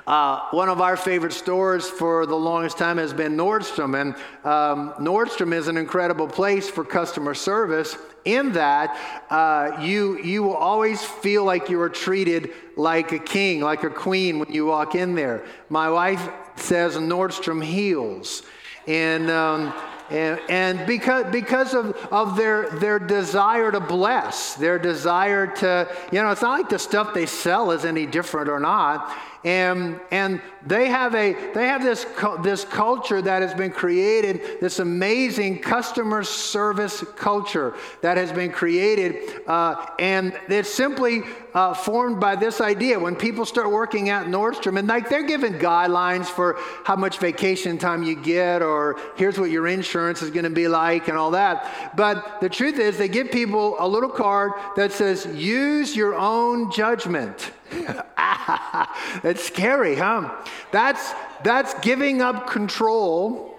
[0.06, 4.00] Uh, one of our favorite stores for the longest time has been Nordstrom.
[4.00, 8.96] And um, Nordstrom is an incredible place for customer service in that
[9.30, 13.90] uh, you, you will always feel like you are treated like a king, like a
[13.90, 15.44] queen when you walk in there.
[15.68, 18.42] My wife says Nordstrom heals.
[18.86, 19.30] And.
[19.30, 19.72] Um,
[20.10, 26.22] and, and because, because of, of their, their desire to bless, their desire to, you
[26.22, 30.40] know, it's not like the stuff they sell is any different or not and and
[30.66, 32.06] they have a they have this
[32.42, 39.42] this culture that has been created this amazing customer service culture that has been created
[39.46, 41.22] uh, and it's simply
[41.54, 42.98] uh, formed by this idea.
[42.98, 47.78] When people start working at Nordstrom and like they're given guidelines for how much vacation
[47.78, 51.32] time you get or here's what your insurance is going to be like and all
[51.32, 51.92] that.
[51.96, 56.70] But the truth is they give people a little card that says use your own
[56.70, 57.50] judgment
[59.22, 60.34] That's scary, huh?
[60.72, 63.56] That's, that's giving up control.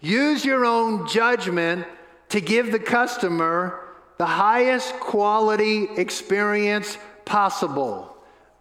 [0.00, 1.86] Use your own judgment
[2.30, 3.80] to give the customer
[4.18, 8.16] the highest quality experience possible.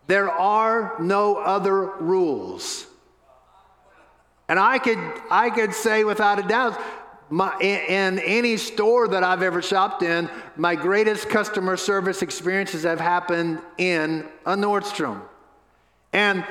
[0.08, 2.86] There are no other rules.
[4.48, 6.80] And I could, I could say without a doubt,
[7.30, 13.00] my, in, any store that I've ever shopped in, my greatest customer service experiences have
[13.00, 15.22] happened in a Nordstrom.
[16.12, 16.44] And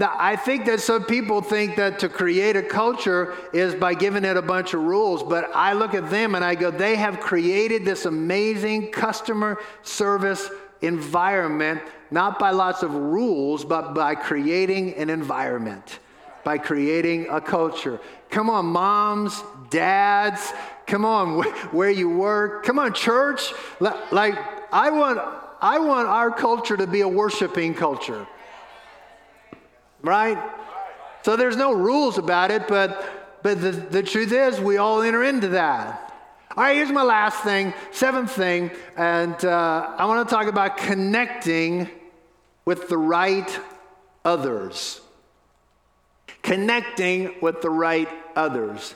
[0.00, 4.38] I think that some people think that to create a culture is by giving it
[4.38, 7.84] a bunch of rules, but I look at them and I go, they have created
[7.84, 10.48] this amazing customer service
[10.80, 15.98] environment, not by lots of rules, but by creating an environment,
[16.42, 18.00] by creating a culture.
[18.32, 20.54] Come on, moms, dads,
[20.86, 22.64] come on, where you work.
[22.64, 23.52] Come on, church.
[23.78, 24.38] Like,
[24.72, 25.20] I want,
[25.60, 28.26] I want our culture to be a worshiping culture.
[30.00, 30.38] Right?
[31.24, 33.04] So there's no rules about it, but,
[33.42, 36.14] but the, the truth is, we all enter into that.
[36.56, 40.78] All right, here's my last thing, seventh thing, and uh, I want to talk about
[40.78, 41.90] connecting
[42.64, 43.60] with the right
[44.24, 45.02] others.
[46.42, 48.94] Connecting with the right others.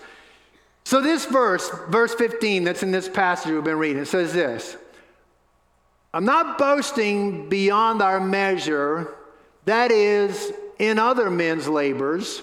[0.84, 4.76] So, this verse, verse 15, that's in this passage we've been reading, it says this
[6.14, 9.14] I'm not boasting beyond our measure,
[9.64, 12.42] that is, in other men's labors,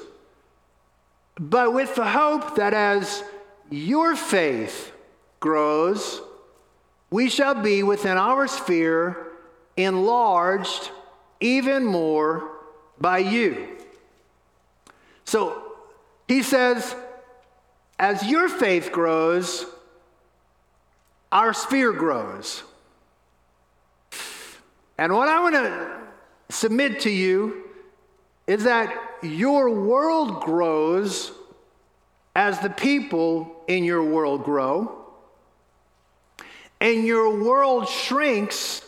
[1.39, 3.23] but with the hope that as
[3.69, 4.91] your faith
[5.39, 6.21] grows,
[7.09, 9.27] we shall be within our sphere
[9.77, 10.91] enlarged
[11.39, 12.49] even more
[12.99, 13.67] by you.
[15.25, 15.62] So
[16.27, 16.95] he says,
[17.99, 19.65] as your faith grows,
[21.31, 22.63] our sphere grows.
[24.97, 25.99] And what I want to
[26.49, 27.63] submit to you
[28.45, 31.31] is that your world grows
[32.35, 35.05] as the people in your world grow,
[36.81, 38.81] and your world shrinks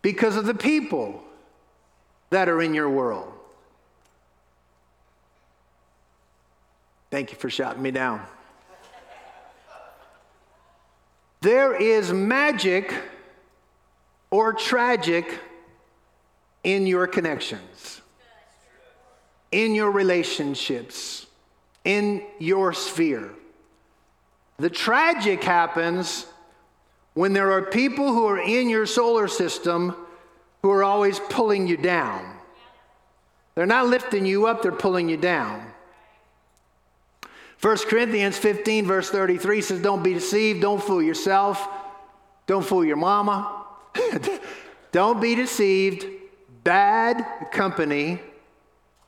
[0.00, 1.22] because of the people
[2.30, 3.32] that are in your world.
[7.10, 8.20] Thank you for shouting me down.
[11.40, 12.92] There is magic
[14.30, 15.38] or tragic
[16.64, 18.02] in your connections,
[19.52, 21.26] in your relationships,
[21.84, 23.30] in your sphere.
[24.58, 26.26] The tragic happens
[27.14, 29.94] when there are people who are in your solar system
[30.62, 32.36] who are always pulling you down.
[33.54, 35.72] They're not lifting you up, they're pulling you down.
[37.60, 41.68] 1 Corinthians 15, verse 33 says, Don't be deceived, don't fool yourself,
[42.46, 43.58] don't fool your mama,
[44.92, 46.06] Don't be deceived.
[46.64, 48.20] Bad company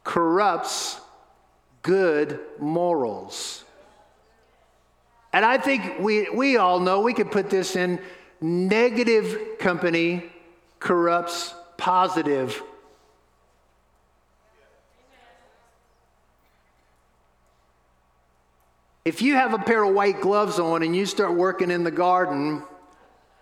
[0.04, 1.00] corrupts
[1.82, 3.64] good morals.
[5.32, 8.00] And I think we, we all know we could put this in
[8.40, 10.30] negative company
[10.78, 12.62] corrupts positive.
[19.04, 21.90] If you have a pair of white gloves on and you start working in the
[21.90, 22.62] garden,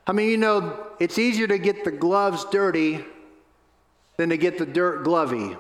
[0.07, 3.05] I mean, you know, it's easier to get the gloves dirty
[4.17, 5.57] than to get the dirt glovey.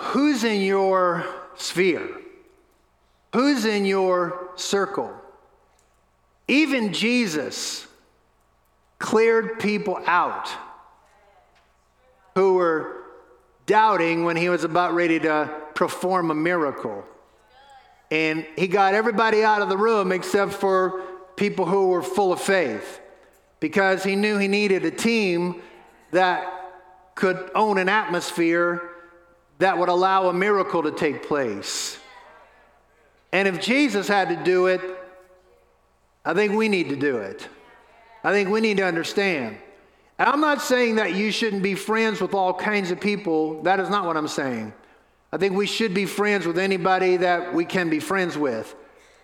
[0.00, 1.24] Who's in your
[1.56, 2.08] sphere?
[3.34, 5.14] Who's in your circle?
[6.48, 7.86] Even Jesus
[9.00, 10.48] cleared people out
[12.36, 13.04] who were
[13.66, 17.04] doubting when he was about ready to perform a miracle.
[18.12, 21.02] And he got everybody out of the room except for
[21.34, 23.00] people who were full of faith
[23.58, 25.62] because he knew he needed a team
[26.10, 26.70] that
[27.14, 28.90] could own an atmosphere
[29.58, 31.98] that would allow a miracle to take place.
[33.32, 34.80] And if Jesus had to do it,
[36.24, 37.48] I think we need to do it.
[38.22, 39.56] I think we need to understand
[40.20, 43.62] and I'm not saying that you shouldn't be friends with all kinds of people.
[43.62, 44.74] That is not what I'm saying.
[45.32, 48.76] I think we should be friends with anybody that we can be friends with.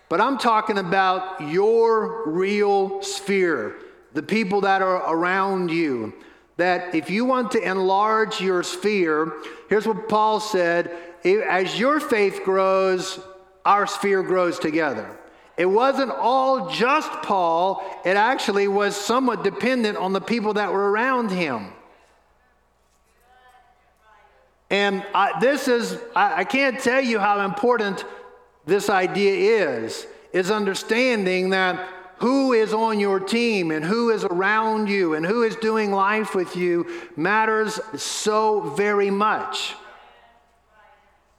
[0.09, 3.75] But I'm talking about your real sphere,
[4.13, 6.15] the people that are around you.
[6.55, 9.33] That if you want to enlarge your sphere,
[9.69, 10.89] here's what Paul said
[11.23, 13.19] as your faith grows,
[13.65, 15.16] our sphere grows together.
[15.57, 20.91] It wasn't all just Paul, it actually was somewhat dependent on the people that were
[20.91, 21.73] around him.
[24.69, 28.05] And I, this is, I, I can't tell you how important
[28.65, 31.87] this idea is, is understanding that
[32.17, 36.35] who is on your team and who is around you and who is doing life
[36.35, 36.85] with you
[37.15, 39.75] matters so very much.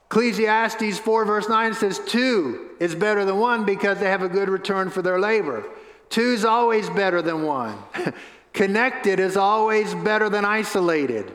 [0.07, 4.49] Ecclesiastes 4, verse 9 says, Two is better than one because they have a good
[4.49, 5.65] return for their labor.
[6.11, 7.77] Two is always better than one.
[8.53, 11.35] Connected is always better than isolated.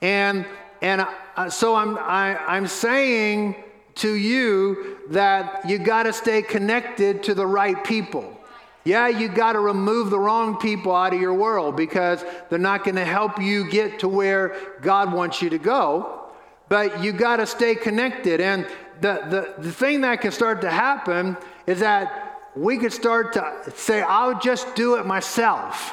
[0.00, 0.46] And,
[0.80, 3.56] and uh, so I'm, I, I'm saying
[3.96, 8.30] to you that you got to stay connected to the right people.
[8.84, 12.84] Yeah, you got to remove the wrong people out of your world because they're not
[12.84, 16.24] going to help you get to where God wants you to go
[16.68, 18.40] but you got to stay connected.
[18.40, 18.66] And
[19.04, 21.36] the, the, the thing that can start to happen
[21.66, 25.92] is that we could start to say, I'll just do it myself.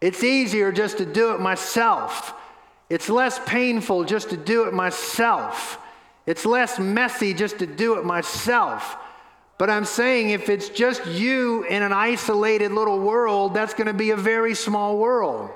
[0.00, 2.34] It's easier just to do it myself.
[2.90, 5.78] It's less painful just to do it myself.
[6.26, 8.96] It's less messy just to do it myself.
[9.56, 13.94] But I'm saying if it's just you in an isolated little world, that's going to
[13.94, 15.48] be a very small world.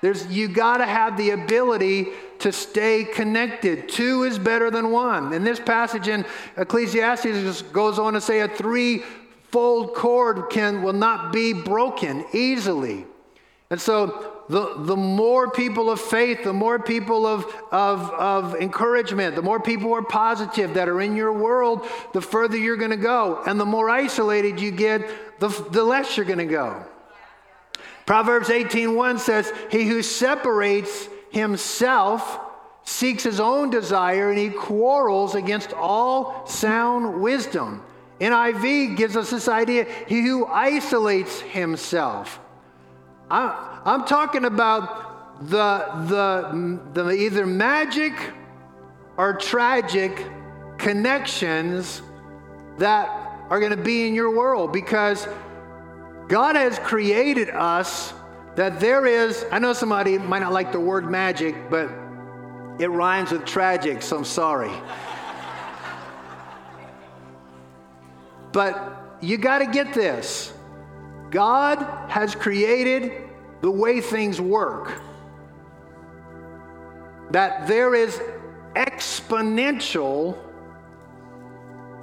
[0.00, 2.08] There's, you got to have the ability
[2.40, 3.88] to stay connected.
[3.88, 5.32] Two is better than one.
[5.32, 6.24] And this passage in
[6.56, 13.06] Ecclesiastes goes on to say a three-fold cord can will not be broken easily.
[13.70, 19.34] And so the, the more people of faith, the more people of, of, of encouragement,
[19.34, 22.92] the more people who are positive that are in your world, the further you're going
[22.92, 23.42] to go.
[23.46, 26.84] And the more isolated you get, the, the less you're going to go.
[28.06, 32.40] Proverbs 18:1 says, "He who separates himself
[32.84, 37.82] seeks his own desire and he quarrels against all sound wisdom."
[38.20, 42.40] NIV gives us this idea, he who isolates himself.
[43.30, 48.14] I, I'm talking about the, the, the either magic
[49.16, 50.26] or tragic
[50.78, 52.00] connections
[52.78, 53.08] that
[53.50, 55.28] are going to be in your world because
[56.28, 58.12] God has created us
[58.56, 61.88] that there is, I know somebody might not like the word magic, but
[62.80, 64.72] it rhymes with tragic, so I'm sorry.
[68.52, 70.52] but you got to get this
[71.30, 73.12] God has created
[73.60, 75.00] the way things work,
[77.30, 78.20] that there is
[78.74, 80.38] exponential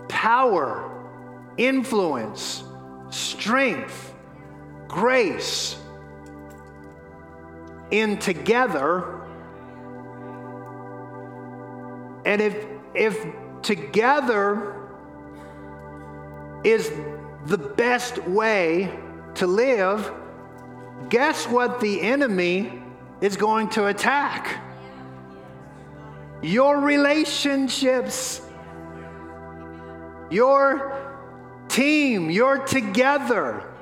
[0.07, 0.89] power,
[1.57, 2.63] influence,
[3.09, 4.12] strength
[4.93, 5.75] grace
[7.89, 9.21] in together.
[12.25, 12.55] And if,
[12.93, 13.25] if
[13.63, 14.87] together
[16.63, 16.91] is
[17.47, 18.95] the best way
[19.35, 20.11] to live,
[21.09, 22.83] guess what the enemy
[23.19, 24.59] is going to attack?
[26.43, 28.41] Your relationships,
[30.29, 30.95] your
[31.67, 33.72] team, your together.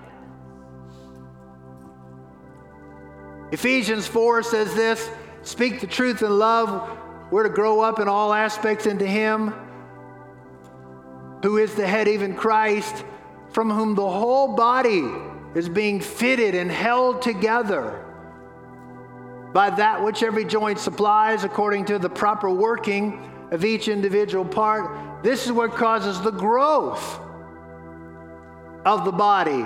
[3.51, 5.09] Ephesians 4 says this
[5.43, 6.97] speak the truth in love.
[7.31, 9.53] We're to grow up in all aspects into Him
[11.43, 13.03] who is the head, even Christ,
[13.51, 15.03] from whom the whole body
[15.55, 18.05] is being fitted and held together
[19.53, 25.23] by that which every joint supplies according to the proper working of each individual part.
[25.23, 27.19] This is what causes the growth
[28.85, 29.65] of the body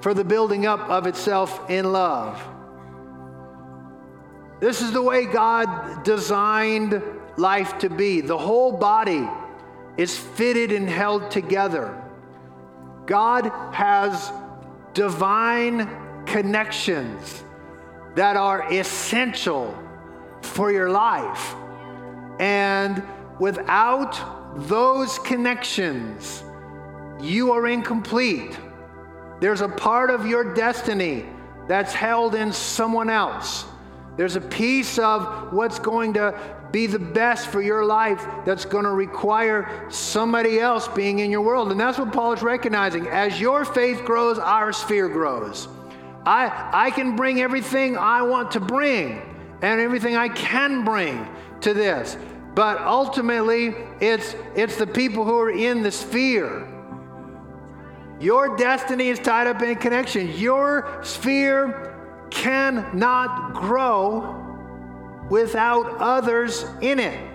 [0.00, 2.42] for the building up of itself in love.
[4.62, 7.02] This is the way God designed
[7.36, 8.20] life to be.
[8.20, 9.28] The whole body
[9.96, 12.00] is fitted and held together.
[13.04, 14.30] God has
[14.94, 15.90] divine
[16.26, 17.42] connections
[18.14, 19.76] that are essential
[20.42, 21.56] for your life.
[22.38, 23.02] And
[23.40, 24.14] without
[24.68, 26.44] those connections,
[27.20, 28.56] you are incomplete.
[29.40, 31.26] There's a part of your destiny
[31.66, 33.64] that's held in someone else.
[34.16, 36.38] There's a piece of what's going to
[36.70, 41.40] be the best for your life that's going to require somebody else being in your
[41.42, 41.70] world.
[41.70, 43.06] And that's what Paul is recognizing.
[43.06, 45.68] As your faith grows, our sphere grows.
[46.26, 49.20] I, I can bring everything I want to bring
[49.62, 51.26] and everything I can bring
[51.62, 52.16] to this.
[52.54, 56.68] But ultimately, it's, it's the people who are in the sphere.
[58.20, 60.30] Your destiny is tied up in connection.
[60.36, 62.01] Your sphere
[62.32, 64.38] cannot grow
[65.30, 67.28] without others in it.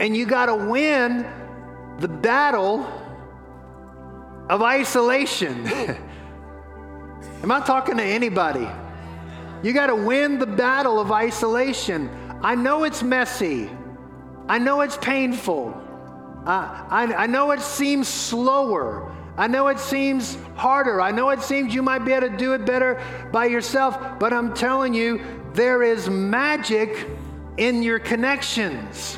[0.00, 1.26] And you got to win
[1.98, 2.86] the battle
[4.48, 5.66] of isolation.
[7.42, 8.68] Am I talking to anybody?
[9.62, 12.08] You got to win the battle of isolation.
[12.42, 13.70] I know it's messy.
[14.48, 15.74] I know it's painful.
[16.46, 19.12] Uh, I, I know it seems slower.
[19.38, 21.00] I know it seems harder.
[21.00, 23.00] I know it seems you might be able to do it better
[23.32, 25.20] by yourself, but I'm telling you,
[25.52, 27.06] there is magic
[27.56, 29.16] in your connections.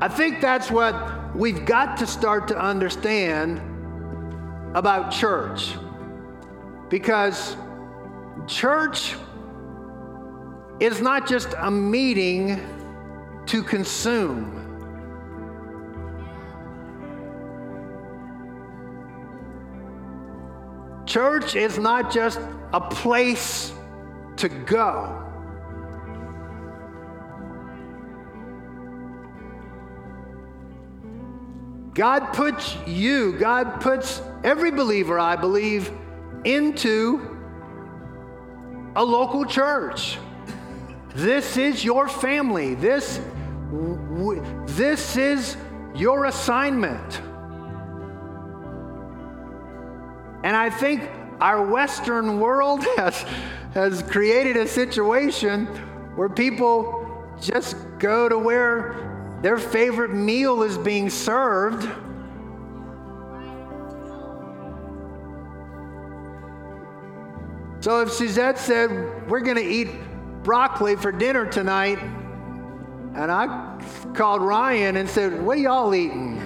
[0.00, 3.58] I think that's what we've got to start to understand
[4.76, 5.72] about church.
[6.88, 7.56] Because
[8.48, 9.14] church
[10.84, 12.60] is not just a meeting
[13.46, 14.60] to consume.
[21.06, 22.38] Church is not just
[22.74, 23.72] a place
[24.36, 25.20] to go.
[31.94, 35.90] God puts you, God puts every believer, I believe,
[36.44, 37.38] into
[38.96, 40.18] a local church.
[41.14, 42.74] This is your family.
[42.74, 43.20] This,
[44.66, 45.56] this is
[45.94, 47.20] your assignment.
[50.42, 51.08] And I think
[51.40, 53.24] our Western world has,
[53.74, 55.66] has created a situation
[56.16, 57.00] where people
[57.40, 61.88] just go to where their favorite meal is being served.
[67.80, 68.90] So if Suzette said,
[69.28, 69.88] We're going to eat
[70.44, 73.80] broccoli for dinner tonight, and I
[74.14, 76.38] called Ryan and said, What are y'all eating?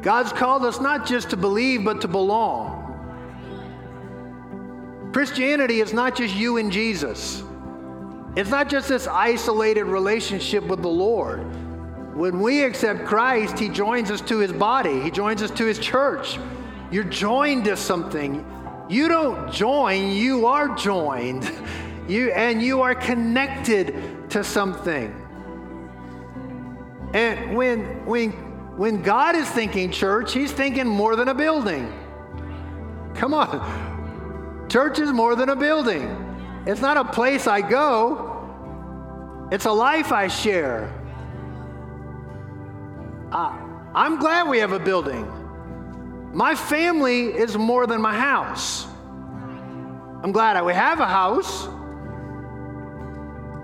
[0.00, 2.86] God's called us not just to believe, but to belong.
[5.12, 7.42] Christianity is not just you and Jesus.
[8.36, 11.44] It's not just this isolated relationship with the Lord.
[12.18, 15.78] When we accept Christ, He joins us to His body, He joins us to His
[15.78, 16.36] church.
[16.90, 18.44] You're joined to something.
[18.88, 21.50] You don't join, you are joined.
[22.08, 25.14] You, and you are connected to something.
[27.12, 28.30] And when, when
[28.78, 31.92] when God is thinking church, He's thinking more than a building.
[33.14, 34.66] Come on.
[34.70, 36.08] Church is more than a building.
[36.64, 40.97] It's not a place I go, it's a life I share.
[43.30, 43.52] Uh,
[43.94, 45.26] I'm glad we have a building.
[46.32, 48.86] My family is more than my house.
[50.22, 51.66] I'm glad we have a house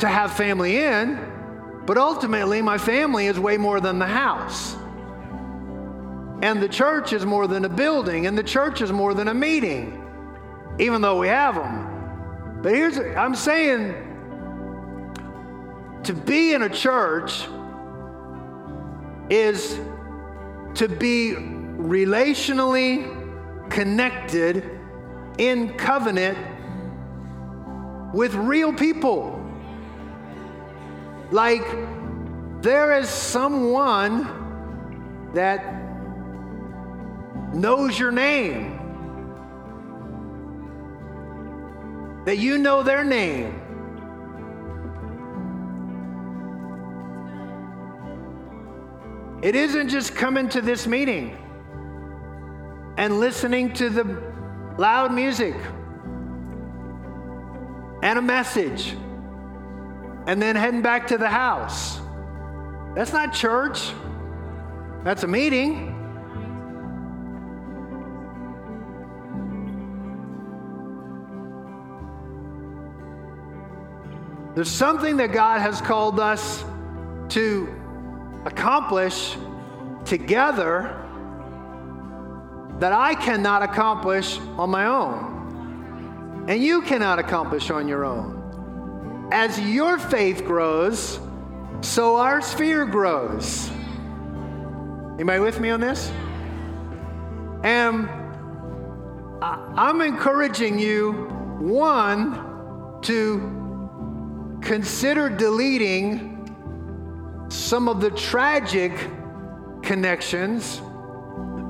[0.01, 1.19] to have family in,
[1.87, 4.77] but ultimately, my family is way more than the house.
[6.43, 9.35] And the church is more than a building, and the church is more than a
[9.35, 10.03] meeting,
[10.79, 12.61] even though we have them.
[12.63, 13.95] But here's, I'm saying,
[16.03, 17.47] to be in a church
[19.31, 19.79] is
[20.75, 21.35] to be
[21.79, 23.11] relationally
[23.71, 24.71] connected
[25.39, 26.39] in covenant
[28.15, 29.41] with real people.
[31.31, 31.65] Like,
[32.63, 34.29] there is someone
[35.35, 35.83] that
[37.55, 38.79] knows your name,
[42.25, 43.61] that you know their name.
[49.45, 51.37] It isn't just coming to this meeting
[52.97, 54.05] and listening to the
[54.79, 55.55] loud music
[58.03, 58.97] and a message
[60.27, 62.01] and then heading back to the house.
[62.95, 63.93] That's not church,
[65.05, 65.91] that's a meeting.
[74.55, 76.65] There's something that God has called us
[77.29, 77.84] to
[78.45, 79.37] accomplish
[80.05, 81.01] together
[82.79, 86.47] that I cannot accomplish on my own.
[86.49, 89.29] And you cannot accomplish on your own.
[89.33, 91.19] As your faith grows,
[91.81, 93.71] so our sphere grows.
[95.15, 96.11] Anybody with me on this?
[97.63, 98.09] And
[99.41, 101.13] I'm encouraging you,
[101.61, 106.34] one, to consider deleting
[107.49, 108.93] some of the tragic
[109.83, 110.81] connections,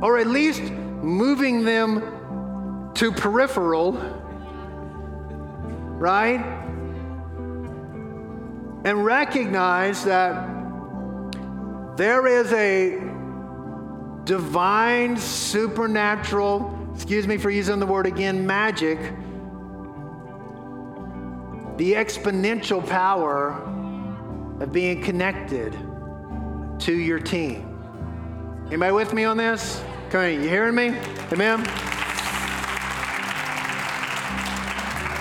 [0.02, 3.92] or at least moving them to peripheral,
[5.98, 6.40] right?
[8.84, 10.48] And recognize that
[11.96, 12.98] there is a
[14.24, 18.98] divine, supernatural, excuse me for using the word again, magic
[21.76, 23.60] the exponential power
[24.60, 25.72] of being connected
[26.80, 27.70] to your team.
[28.66, 29.82] Anybody with me on this?
[30.10, 30.88] Come on, you hearing me?
[31.32, 31.60] Amen.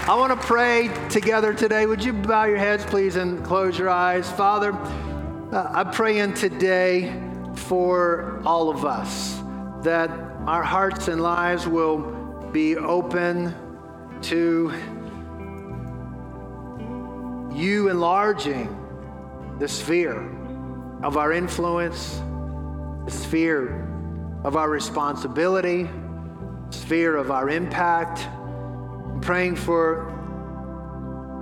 [0.06, 1.86] I want to pray together today.
[1.86, 4.30] Would you bow your heads, please, and close your eyes?
[4.32, 7.20] Father, uh, I pray in today
[7.56, 9.42] for all of us
[9.84, 10.10] that
[10.46, 12.00] our hearts and lives will
[12.52, 13.56] be open
[14.24, 14.74] to
[17.54, 18.83] you enlarging
[19.64, 20.30] the sphere
[21.04, 22.22] of our influence,
[23.06, 23.88] the sphere
[24.44, 25.90] of our responsibility,
[26.70, 28.28] sphere of our impact.
[28.28, 30.12] I'm praying for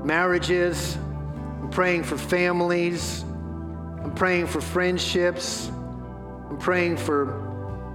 [0.06, 1.00] marriages.
[1.64, 3.24] I'm praying for families.
[4.04, 5.72] I'm praying for friendships.
[6.48, 7.26] I'm praying for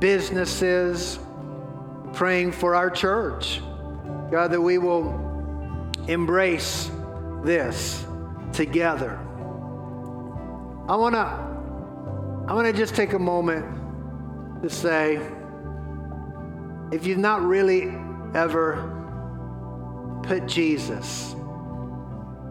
[0.01, 1.21] businesses.
[2.05, 3.61] I'm praying for our church.
[4.33, 6.91] God, that we will embrace
[7.45, 8.05] this
[8.53, 9.21] together.
[10.89, 11.47] I want to
[12.49, 15.17] I want to just take a moment to say
[16.93, 17.93] if you've not really
[18.35, 18.93] ever
[20.23, 21.35] put Jesus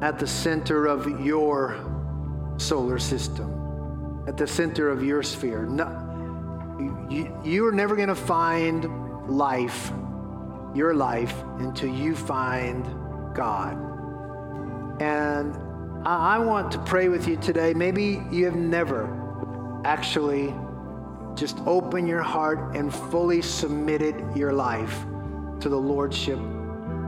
[0.01, 1.77] at the center of your
[2.57, 8.15] solar system, at the center of your sphere, no, you, you are never going to
[8.15, 9.93] find life,
[10.73, 12.85] your life, until you find
[13.33, 13.77] God.
[15.01, 15.55] And
[16.07, 17.73] I want to pray with you today.
[17.73, 19.09] Maybe you have never
[19.83, 20.53] actually
[21.33, 25.03] just open your heart and fully submitted your life
[25.61, 26.37] to the Lordship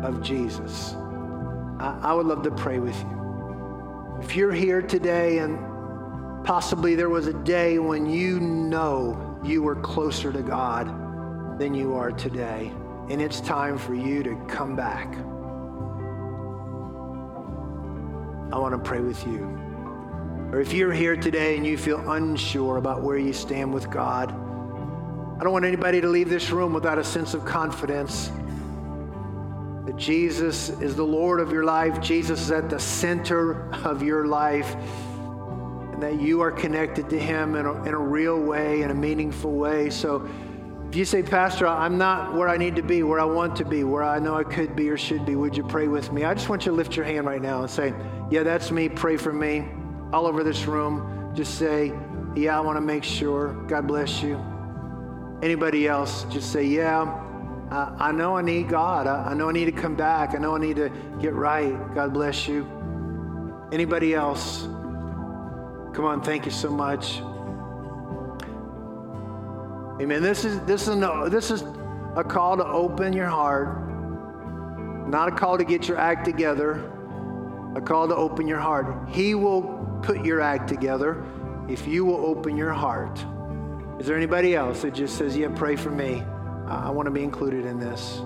[0.01, 0.95] of Jesus.
[1.79, 4.17] I would love to pray with you.
[4.19, 5.59] If you're here today and
[6.43, 10.87] possibly there was a day when you know you were closer to God
[11.59, 12.71] than you are today,
[13.11, 15.15] and it's time for you to come back.
[18.51, 19.39] I want to pray with you.
[20.51, 24.31] Or if you're here today and you feel unsure about where you stand with God,
[24.31, 28.31] I don't want anybody to leave this room without a sense of confidence
[29.85, 34.25] that Jesus is the Lord of your life, Jesus is at the center of your
[34.25, 34.75] life,
[35.93, 38.95] and that you are connected to Him in a, in a real way, in a
[38.95, 39.89] meaningful way.
[39.89, 40.29] So,
[40.89, 43.65] if you say, Pastor, I'm not where I need to be, where I want to
[43.65, 46.23] be, where I know I could be or should be, would you pray with me?
[46.23, 47.93] I just want you to lift your hand right now and say,
[48.29, 48.89] Yeah, that's me.
[48.89, 49.65] Pray for me
[50.11, 51.93] all over this room, just say,
[52.35, 53.53] Yeah, I want to make sure.
[53.67, 54.43] God bless you.
[55.41, 57.23] Anybody else, just say, Yeah,
[57.71, 59.07] I know I need God.
[59.07, 60.33] I, I know I need to come back.
[60.33, 60.89] I know I need to
[61.21, 61.73] get right.
[61.93, 62.65] God bless you.
[63.71, 64.63] Anybody else?
[65.93, 67.19] Come on, thank you so much.
[70.01, 70.21] Amen.
[70.21, 71.63] This is this is no, this is
[72.15, 73.89] a call to open your heart,
[75.09, 76.91] not a call to get your act together,
[77.77, 79.07] a call to open your heart.
[79.09, 81.23] He will put your act together
[81.69, 83.23] if you will open your heart.
[83.99, 86.23] Is there anybody else that just says, Yeah, pray for me?
[86.67, 88.17] I want to be included in this.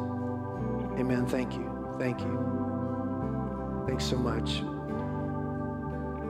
[0.98, 1.26] Amen.
[1.28, 1.96] Thank you.
[2.00, 3.84] Thank you.
[3.88, 4.64] Thanks so much.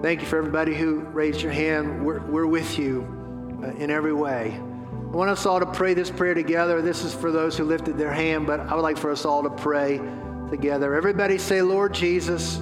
[0.02, 2.04] Thank you for everybody who raised your hand.
[2.04, 4.60] We're, we're with you uh, in every way.
[4.60, 6.82] I want us all to pray this prayer together.
[6.82, 9.44] This is for those who lifted their hand, but I would like for us all
[9.44, 10.02] to pray
[10.50, 10.96] together.
[10.96, 12.60] Everybody say, Lord Jesus,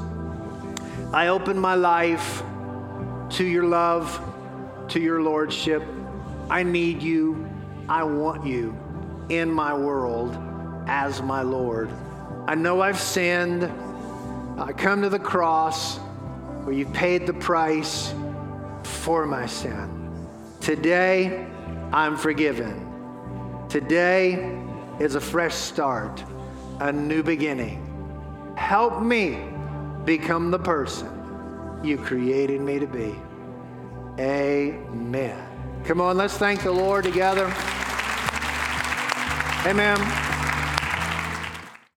[1.11, 2.43] I open my life
[3.31, 4.21] to your love,
[4.89, 5.81] to your lordship.
[6.51, 7.49] I need you.
[7.87, 8.77] I want you
[9.29, 10.37] in my world
[10.85, 11.89] as my Lord.
[12.47, 13.63] I know I've sinned.
[14.59, 15.97] I come to the cross
[16.63, 18.13] where you paid the price
[18.83, 20.27] for my sin.
[20.61, 21.47] Today,
[21.91, 22.85] I'm forgiven.
[23.67, 24.61] Today
[24.99, 26.23] is a fresh start,
[26.79, 28.53] a new beginning.
[28.55, 29.39] Help me
[30.05, 31.09] become the person
[31.83, 33.15] you created me to be.
[34.19, 35.45] Amen.
[35.85, 37.45] Come on, let's thank the Lord together.
[39.65, 40.28] Amen.